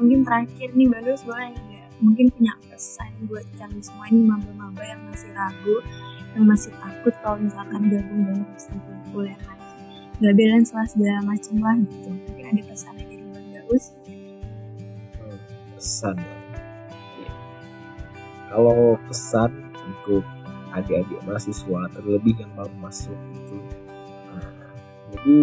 mungkin 0.00 0.24
terakhir 0.24 0.72
nih 0.72 0.88
bagus 0.88 1.20
boleh 1.28 1.52
nggak? 1.52 1.86
Mungkin 2.00 2.32
punya 2.32 2.56
pesan 2.72 3.12
buat 3.28 3.44
kami 3.60 3.84
semua 3.84 4.08
ini 4.08 4.24
maba-maba 4.24 4.80
yang 4.80 5.04
masih 5.04 5.28
ragu 5.36 5.76
yang 6.32 6.48
masih 6.48 6.72
takut 6.80 7.12
kalau 7.20 7.36
misalkan 7.36 7.92
gabung 7.92 8.24
dengan 8.24 8.48
pesantren 8.56 9.04
kuliah 9.12 9.36
lagi 9.44 9.68
nggak 10.24 10.34
balance 10.40 10.70
lah 10.72 10.86
segala 10.88 11.20
macam 11.28 11.54
lah 11.60 11.76
gitu. 11.76 12.08
Mungkin 12.08 12.44
ada 12.48 12.62
pesan 12.64 12.94
dari 12.96 13.16
Bang 13.20 13.48
Daus 13.52 13.84
pesan. 15.76 16.16
Ya. 16.16 17.32
kalau 18.48 18.96
pesan 19.04 19.50
untuk 19.84 20.24
adik-adik 20.74 21.22
mahasiswa 21.22 21.80
terlebih 21.94 22.34
yang 22.34 22.50
baru 22.58 22.74
masuk 22.82 23.14
itu. 23.30 23.58
Nah, 24.34 24.50
jadi 25.14 25.38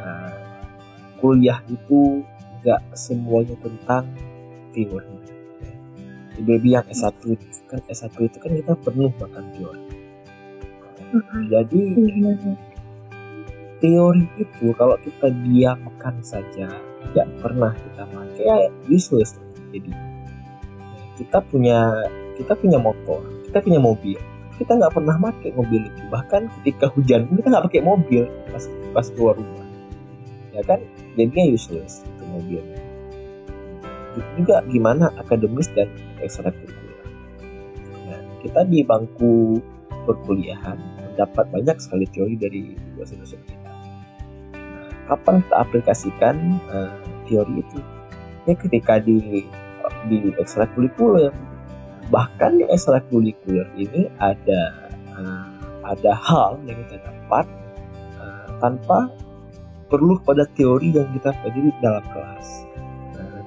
nah, 0.00 0.36
kuliah 1.20 1.60
itu 1.68 2.24
nggak 2.60 2.82
semuanya 2.96 3.56
tentang 3.60 4.08
teori. 4.72 5.18
Lebih 6.40 6.80
yang 6.80 6.86
S1 6.88 7.20
kan 7.68 7.80
S1 7.84 8.16
itu 8.24 8.36
kan 8.40 8.50
kita 8.56 8.72
penuh 8.80 9.12
makan 9.20 9.44
teori. 9.52 9.84
Jadi 11.52 11.82
teori 13.80 14.24
itu 14.40 14.66
kalau 14.76 14.96
kita 15.04 15.28
diamkan 15.44 16.14
saja 16.24 16.68
tidak 16.80 17.28
pernah 17.44 17.76
kita 17.76 18.02
pakai 18.08 18.44
ya 18.44 18.56
useless. 18.88 19.36
Jadi 19.70 19.92
kita 21.20 21.44
punya 21.44 21.92
kita 22.40 22.56
punya 22.56 22.80
motor 22.80 23.20
kita 23.50 23.60
punya 23.60 23.80
mobil 23.82 24.16
kita 24.60 24.76
nggak 24.76 24.92
pernah 24.92 25.16
pakai 25.16 25.50
mobil 25.56 25.88
itu 25.88 26.02
bahkan 26.12 26.52
ketika 26.60 26.92
hujan 26.92 27.24
kita 27.32 27.48
nggak 27.48 27.64
pakai 27.72 27.80
mobil 27.80 28.28
pas 28.52 28.64
pas 28.92 29.06
keluar 29.16 29.34
rumah 29.40 29.66
ya 30.52 30.62
kan 30.68 30.80
jadinya 31.16 31.44
useless 31.48 32.04
itu 32.04 32.24
mobilnya 32.28 32.80
juga 34.36 34.60
gimana 34.68 35.08
akademis 35.16 35.72
dan 35.72 35.88
ekstrakurikuler 36.20 37.08
nah, 38.04 38.20
kita 38.44 38.60
di 38.68 38.84
bangku 38.84 39.64
perkuliahan 40.04 41.00
mendapat 41.20 41.44
banyak 41.52 41.76
sekali 41.76 42.06
teori 42.08 42.34
dari 42.40 42.62
dosen-dosen 42.96 43.40
kita. 43.44 43.70
Nah, 44.56 44.88
kapan 45.10 45.44
kita 45.44 45.56
aplikasikan 45.60 46.36
uh, 46.72 46.96
teori 47.28 47.60
itu? 47.60 47.78
Ya 48.48 48.54
ketika 48.56 48.96
di 49.04 49.44
di 50.08 50.16
ekstrakurikuler. 50.40 51.34
Bahkan 52.10 52.50
di 52.58 52.64
ekstrakurikuler 52.66 53.70
ini 53.78 54.10
ada 54.18 54.90
uh, 55.14 55.48
ada 55.86 56.12
hal 56.14 56.58
yang 56.66 56.76
kita 56.86 56.98
dapat 57.06 57.46
uh, 58.18 58.46
tanpa 58.58 59.10
perlu 59.86 60.18
pada 60.22 60.46
teori 60.54 60.94
yang 60.94 61.06
kita 61.14 61.30
pelajari 61.38 61.70
dalam 61.82 62.04
kelas. 62.10 62.48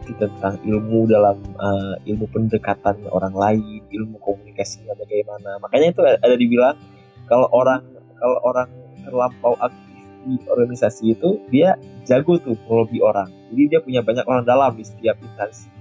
Tentang 0.04 0.60
ilmu 0.67 1.08
dalam 1.08 1.39
uh, 1.56 1.95
ilmu 2.04 2.28
pendekatan 2.28 3.08
orang 3.08 3.32
lain, 3.32 3.88
ilmu 3.88 4.19
komunikasinya 4.19 4.91
bagaimana. 4.99 5.56
Makanya 5.63 5.95
itu 5.95 6.02
ada 6.04 6.36
dibilang 6.36 6.76
kalau 7.23 7.47
orang 7.56 7.80
kalau 8.19 8.38
orang 8.43 8.67
terlampau 8.99 9.56
aktif 9.63 10.04
di 10.28 10.39
organisasi 10.47 11.04
itu 11.15 11.39
dia 11.47 11.80
jago 12.04 12.36
tuh 12.39 12.56
melobi 12.67 12.99
orang. 12.99 13.32
Jadi 13.52 13.63
dia 13.67 13.80
punya 13.80 14.04
banyak 14.04 14.28
orang 14.28 14.43
dalam 14.43 14.76
di 14.76 14.84
setiap 14.84 15.19
instansi. 15.23 15.71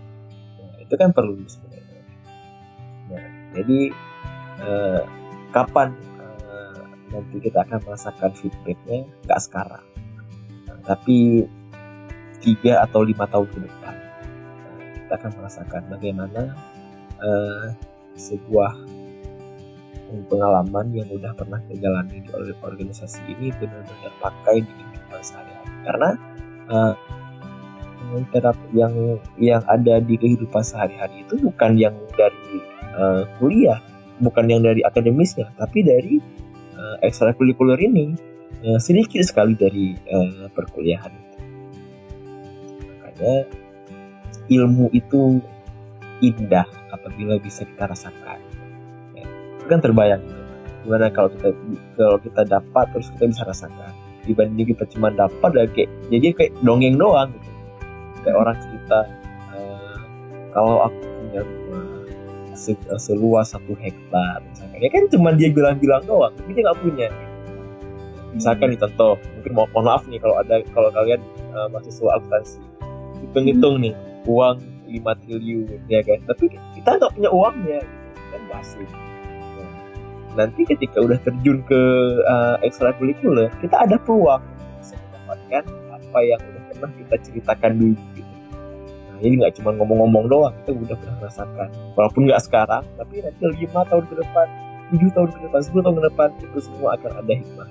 Nah, 0.59 0.79
itu 0.83 0.95
kan 0.95 1.11
perlu 1.11 1.43
sebenarnya 1.47 1.72
jadi 3.53 3.81
eh, 4.61 5.03
kapan 5.53 5.93
eh, 6.21 6.81
nanti 7.13 7.37
kita 7.41 7.65
akan 7.65 7.79
merasakan 7.85 8.33
feedbacknya? 8.37 9.09
Nggak 9.29 9.41
sekarang. 9.45 9.85
Nah, 10.69 10.79
tapi 10.85 11.47
tiga 12.43 12.83
atau 12.83 13.07
lima 13.07 13.25
tahun 13.31 13.47
ke 13.55 13.59
depan 13.63 13.95
nah, 13.95 14.77
kita 14.99 15.13
akan 15.15 15.31
merasakan 15.39 15.83
bagaimana 15.87 16.43
eh, 17.23 17.67
sebuah 18.19 19.03
pengalaman 20.29 20.93
yang 20.93 21.09
udah 21.09 21.33
pernah 21.33 21.57
terjalani 21.65 22.21
di 22.21 22.29
organisasi 22.61 23.25
ini 23.33 23.49
benar-benar 23.57 24.13
pakai 24.21 24.61
di 24.61 24.69
kehidupan 24.69 25.21
sehari-hari. 25.25 25.73
Karena 25.89 26.11
uh, 26.69 26.93
yang 28.77 28.95
yang 29.41 29.63
ada 29.69 30.01
di 30.01 30.15
kehidupan 30.21 30.61
sehari-hari 30.61 31.25
itu 31.25 31.41
bukan 31.41 31.77
yang 31.79 31.95
dari 32.17 32.61
uh, 32.97 33.25
kuliah 33.41 33.81
bukan 34.21 34.45
yang 34.47 34.61
dari 34.63 34.85
akademisnya 34.85 35.49
tapi 35.57 35.83
dari 35.83 36.21
uh, 36.77 36.97
ekstrakurikuler 37.03 37.79
ini 37.79 38.13
uh, 38.67 38.81
sedikit 38.81 39.23
sekali 39.23 39.55
dari 39.59 39.95
uh, 40.11 40.49
perkuliahan. 40.51 41.13
Itu 41.13 41.39
makanya 42.91 43.35
ilmu 44.51 44.87
itu 44.95 45.43
indah 46.23 46.67
apabila 46.95 47.39
bisa 47.43 47.67
kita 47.67 47.91
rasakan. 47.91 48.39
Kan 49.67 49.79
terbayang. 49.79 50.23
Gimana 50.83 51.11
kalau 51.15 51.31
kita 51.31 51.55
kalau 51.95 52.19
kita 52.19 52.43
dapat 52.47 52.87
terus 52.91 53.09
kita 53.15 53.25
bisa 53.31 53.43
rasakan. 53.47 53.95
Dibanding 54.23 54.71
kita 54.71 54.87
cuma 54.87 55.11
dapat 55.11 55.51
ya 55.55 55.67
kayak 55.67 55.91
jadi 56.07 56.27
kayak 56.31 56.53
dongeng 56.63 56.95
doang 56.95 57.35
gitu 57.35 57.51
kayak 58.23 58.37
orang 58.39 58.57
cerita 58.59 58.99
uh, 59.55 59.99
kalau 60.55 60.87
aku 60.87 60.99
punya 61.03 61.41
rumah 61.43 61.85
se 62.53 62.73
seluas 63.01 63.53
satu 63.53 63.73
hektar 63.81 64.45
misalkan. 64.45 64.79
Ya 64.81 64.91
kan 64.93 65.05
cuma 65.09 65.33
dia 65.33 65.49
bilang-bilang 65.51 66.05
doang 66.05 66.33
tapi 66.37 66.51
dia 66.53 66.63
nggak 66.69 66.81
punya. 66.81 67.09
Misalkan 68.33 68.73
nih 68.73 68.81
contoh 68.81 69.21
mungkin 69.39 69.53
mau 69.53 69.67
mohon 69.73 69.85
maaf 69.89 70.03
nih 70.09 70.21
kalau 70.21 70.37
ada 70.41 70.61
kalau 70.73 70.89
kalian 70.93 71.21
uh, 71.53 71.69
mahasiswa 71.69 72.11
akuntansi 72.17 72.61
hitung-hitung 73.25 73.77
nih 73.81 73.95
uang 74.29 74.57
5 74.89 75.21
triliun 75.25 75.81
ya 75.89 76.01
kan? 76.05 76.19
Tapi 76.29 76.53
kita 76.77 77.01
nggak 77.01 77.13
punya 77.17 77.31
uangnya 77.33 77.81
gitu. 77.81 78.21
kan 78.33 78.43
basi 78.49 78.85
nanti 80.33 80.65
ketika 80.65 80.97
udah 81.01 81.19
terjun 81.21 81.61
ke 81.69 81.81
uh, 82.25 82.57
ekstrakurikuler 82.65 83.53
kita 83.61 83.77
ada 83.85 84.01
peluang 84.01 84.41
bisa 84.81 84.97
mendapatkan 84.97 85.65
apa 85.93 86.19
yang 86.25 86.41
pernah 86.83 86.91
kita 86.99 87.15
ceritakan 87.31 87.71
dulu 87.79 88.03
gitu. 88.19 88.33
nah 89.07 89.19
jadi 89.23 89.35
nggak 89.39 89.53
cuma 89.63 89.71
ngomong-ngomong 89.79 90.25
doang 90.27 90.55
kita 90.67 90.75
udah 90.75 90.97
pernah 90.99 91.17
merasakan 91.23 91.69
walaupun 91.95 92.21
nggak 92.27 92.43
sekarang 92.43 92.83
tapi 92.99 93.23
nanti 93.23 93.43
lima 93.63 93.81
tahun 93.87 94.05
ke 94.11 94.15
depan 94.19 94.47
tujuh 94.93 95.09
tahun 95.17 95.29
ke 95.33 95.39
depan 95.49 95.61
sepuluh 95.65 95.83
tahun 95.89 95.97
ke 95.97 96.05
depan 96.13 96.29
itu 96.45 96.59
semua 96.61 96.89
akan 97.01 97.11
ada 97.25 97.33
hikmah. 97.33 97.71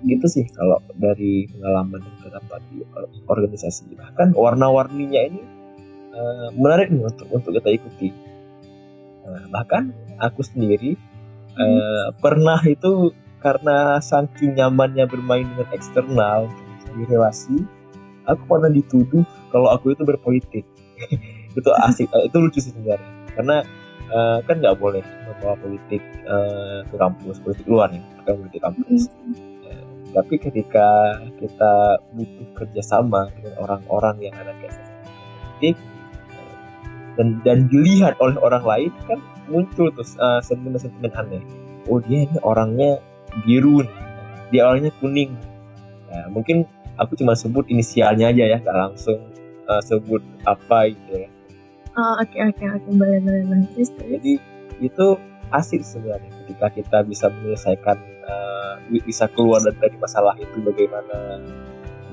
Gitu 0.00 0.26
sih 0.30 0.44
kalau 0.54 0.78
dari 0.96 1.50
pengalaman 1.50 2.00
yang 2.00 2.16
terdapat 2.22 2.60
di 2.70 2.78
organisasi. 3.26 3.98
Bahkan 3.98 4.32
warna-warninya 4.32 5.20
ini 5.26 5.42
uh, 6.14 6.48
menarik 6.54 6.88
nih 6.94 7.02
untuk 7.02 7.26
untuk 7.34 7.50
kita 7.58 7.70
ikuti. 7.74 8.08
Uh, 9.26 9.44
bahkan 9.52 9.92
aku 10.22 10.40
sendiri 10.46 10.96
uh, 11.58 12.14
pernah 12.22 12.62
itu 12.64 13.12
karena 13.40 13.98
saking 14.00 14.56
nyamannya 14.56 15.08
bermain 15.08 15.48
dengan 15.48 15.68
eksternal 15.72 16.46
di 16.92 17.02
relasi 17.08 17.64
aku 18.30 18.42
pernah 18.46 18.70
dituduh 18.70 19.24
kalau 19.50 19.68
aku 19.72 19.92
itu 19.94 20.02
berpolitik. 20.06 20.64
Itu 21.58 21.74
asik 21.74 22.06
itu 22.06 22.36
lucu 22.38 22.62
sih 22.62 22.70
sebenarnya. 22.70 23.10
Karena 23.34 23.58
uh, 24.14 24.38
kan 24.46 24.62
nggak 24.62 24.78
boleh 24.78 25.02
membawa 25.02 25.58
politik 25.58 25.98
uh, 26.30 26.86
ke 26.86 26.94
kampus 26.94 27.42
politik 27.42 27.66
luar 27.66 27.90
nih 27.90 27.98
bukan 28.22 28.34
politik 28.46 28.60
kampus. 28.62 29.10
Uh, 29.66 29.82
tapi 30.14 30.38
ketika 30.38 31.18
kita 31.42 31.98
butuh 32.14 32.48
kerjasama 32.54 33.34
dengan 33.34 33.54
orang-orang 33.66 34.30
yang 34.30 34.34
ada 34.38 34.54
kesehatan 34.62 34.94
politik 35.02 35.76
dan 37.18 37.28
dan 37.42 37.58
dilihat 37.66 38.14
oleh 38.22 38.38
orang 38.38 38.62
lain 38.62 38.92
kan 39.10 39.18
muncul 39.50 39.90
terus 39.90 40.14
uh, 40.22 40.38
sentimen-sentimen 40.38 41.10
aneh. 41.18 41.42
Oh 41.90 41.98
dia 41.98 42.30
ini 42.30 42.38
orangnya 42.46 43.02
biru 43.46 43.84
nih. 43.84 43.92
Dia 44.50 44.62
orangnya 44.66 44.90
kuning. 44.98 45.32
Nah, 46.10 46.26
mungkin 46.34 46.66
aku 46.98 47.14
cuma 47.14 47.38
sebut 47.38 47.64
inisialnya 47.70 48.34
aja 48.34 48.44
ya 48.44 48.58
gak 48.58 48.76
langsung 48.76 49.18
uh, 49.70 49.82
sebut 49.82 50.20
apa 50.42 50.90
gitu 50.90 51.26
ya. 51.26 51.28
Oh 51.94 52.14
oke 52.18 52.38
oke 52.38 52.64
oke. 52.66 52.88
Boleh 52.94 53.18
boleh 53.22 53.42
boleh. 53.46 53.66
Jadi 53.78 54.32
itu 54.82 55.06
asik 55.50 55.82
sebenarnya 55.82 56.30
ketika 56.44 56.66
kita 56.70 56.98
bisa 57.06 57.26
menyelesaikan 57.30 57.98
uh, 58.26 58.74
bisa 58.90 59.30
keluar 59.30 59.62
dari 59.62 59.96
masalah 59.98 60.34
itu 60.38 60.58
bagaimana. 60.62 61.38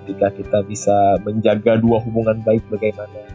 Ketika 0.08 0.32
kita 0.40 0.60
bisa 0.64 1.20
menjaga 1.20 1.76
dua 1.76 2.00
hubungan 2.00 2.40
baik 2.40 2.64
bagaimana 2.72 3.28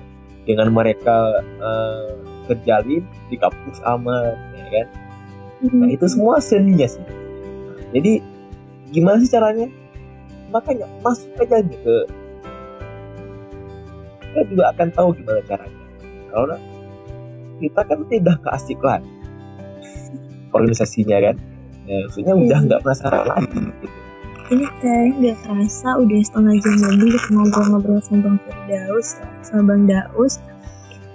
dengan 0.48 0.72
mereka 0.72 1.44
uh, 1.60 2.16
terjalin 2.48 3.04
di 3.28 3.36
kampus 3.36 3.84
aman 3.84 4.32
ya 4.56 4.66
kan? 4.72 4.86
Nah 5.68 5.92
itu 5.92 6.08
semua 6.08 6.40
seninya 6.40 6.88
sih 6.88 7.21
jadi 7.92 8.12
gimana 8.90 9.20
sih 9.22 9.30
caranya? 9.30 9.68
Makanya 10.52 10.84
masuk 11.00 11.32
aja 11.38 11.64
gitu 11.64 12.08
kita 14.32 14.48
juga 14.48 14.64
akan 14.72 14.88
tahu 14.96 15.08
gimana 15.20 15.40
caranya. 15.44 15.80
Kalau 16.32 16.58
kita 17.60 17.80
kan 17.84 18.00
tidak 18.08 18.36
keasik 18.40 18.80
lagi. 18.80 19.12
Organisasinya 20.56 21.20
kan? 21.20 21.36
Ya, 21.84 21.96
maksudnya 22.08 22.32
udah 22.32 22.58
iya. 22.58 22.66
nggak 22.66 22.80
penasaran 22.80 23.24
lagi 23.28 23.58
gitu. 23.58 23.86
ini 24.52 24.66
kayaknya 24.84 25.12
nggak 25.18 25.38
kerasa 25.48 25.88
udah 25.96 26.20
setengah 26.22 26.54
jam 26.60 26.76
lebih 26.84 27.08
kita 27.16 27.28
ngobrol-ngobrol 27.32 28.00
sama 28.04 28.18
Bang 28.20 28.38
Firdaus 28.44 29.08
sama 29.44 29.62
Bang 29.64 29.82
Daus. 29.88 30.34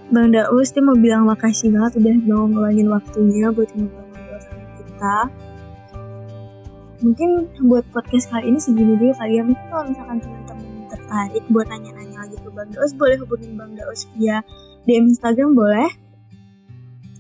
Bang 0.10 0.30
Daus 0.34 0.68
dia 0.74 0.84
mau 0.84 0.98
bilang 0.98 1.24
makasih 1.30 1.72
banget 1.72 2.02
udah 2.02 2.16
mau 2.28 2.50
ngeluangin 2.50 2.88
waktunya 2.90 3.48
buat 3.54 3.70
ngobrol-ngobrol 3.78 4.40
sama 4.42 4.64
kita 4.76 5.18
mungkin 7.02 7.46
buat 7.66 7.86
podcast 7.94 8.34
kali 8.34 8.50
ini 8.50 8.60
segini 8.62 8.98
dulu 8.98 9.14
kali 9.14 9.38
ya. 9.38 9.44
Mungkin 9.46 9.66
kalau 9.70 9.86
misalkan 9.86 10.18
teman-teman 10.22 10.68
tertarik 10.88 11.44
buat 11.52 11.68
nanya-nanya 11.70 12.18
lagi 12.26 12.38
ke 12.40 12.50
Bang 12.52 12.70
Daus 12.74 12.92
boleh 12.96 13.18
hubungin 13.22 13.54
Bang 13.60 13.74
Daus 13.78 14.08
via 14.16 14.42
DM 14.88 15.12
Instagram 15.12 15.54
boleh. 15.54 15.90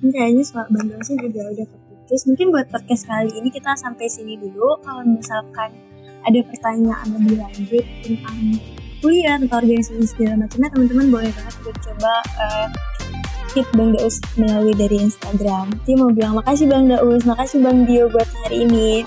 Ini 0.01 0.09
kayaknya 0.13 0.43
soal 0.45 0.67
Bang 0.69 0.87
Dausnya 0.89 1.17
juga 1.21 1.41
udah 1.51 1.67
keputus. 1.67 2.21
Mungkin 2.29 2.47
buat 2.53 2.67
podcast 2.69 3.03
kali 3.05 3.31
ini 3.37 3.49
kita 3.51 3.75
sampai 3.77 4.05
sini 4.09 4.39
dulu. 4.39 4.79
Kalau 4.81 5.03
misalkan 5.05 5.69
ada 6.27 6.39
pertanyaan 6.43 7.07
lebih 7.15 7.35
lanjut 7.39 7.85
tentang 8.03 8.37
kuliah 8.99 9.37
tentang 9.37 9.61
organisasi 9.61 10.09
segala 10.09 10.43
macamnya 10.43 10.69
teman-teman 10.73 11.07
boleh 11.13 11.31
banget 11.31 11.55
buat 11.61 11.77
coba 11.85 12.13
uh, 12.41 12.67
hit 13.53 13.67
Bang 13.77 13.93
Daus 13.93 14.17
melalui 14.35 14.73
dari 14.73 14.97
Instagram. 15.01 15.69
Dia 15.85 15.95
mau 15.95 16.11
bilang 16.11 16.37
makasih 16.37 16.65
Bang 16.67 16.89
Daus, 16.89 17.23
makasih 17.23 17.61
Bang 17.61 17.85
Dio 17.85 18.09
buat 18.09 18.27
hari 18.45 18.65
ini. 18.65 19.05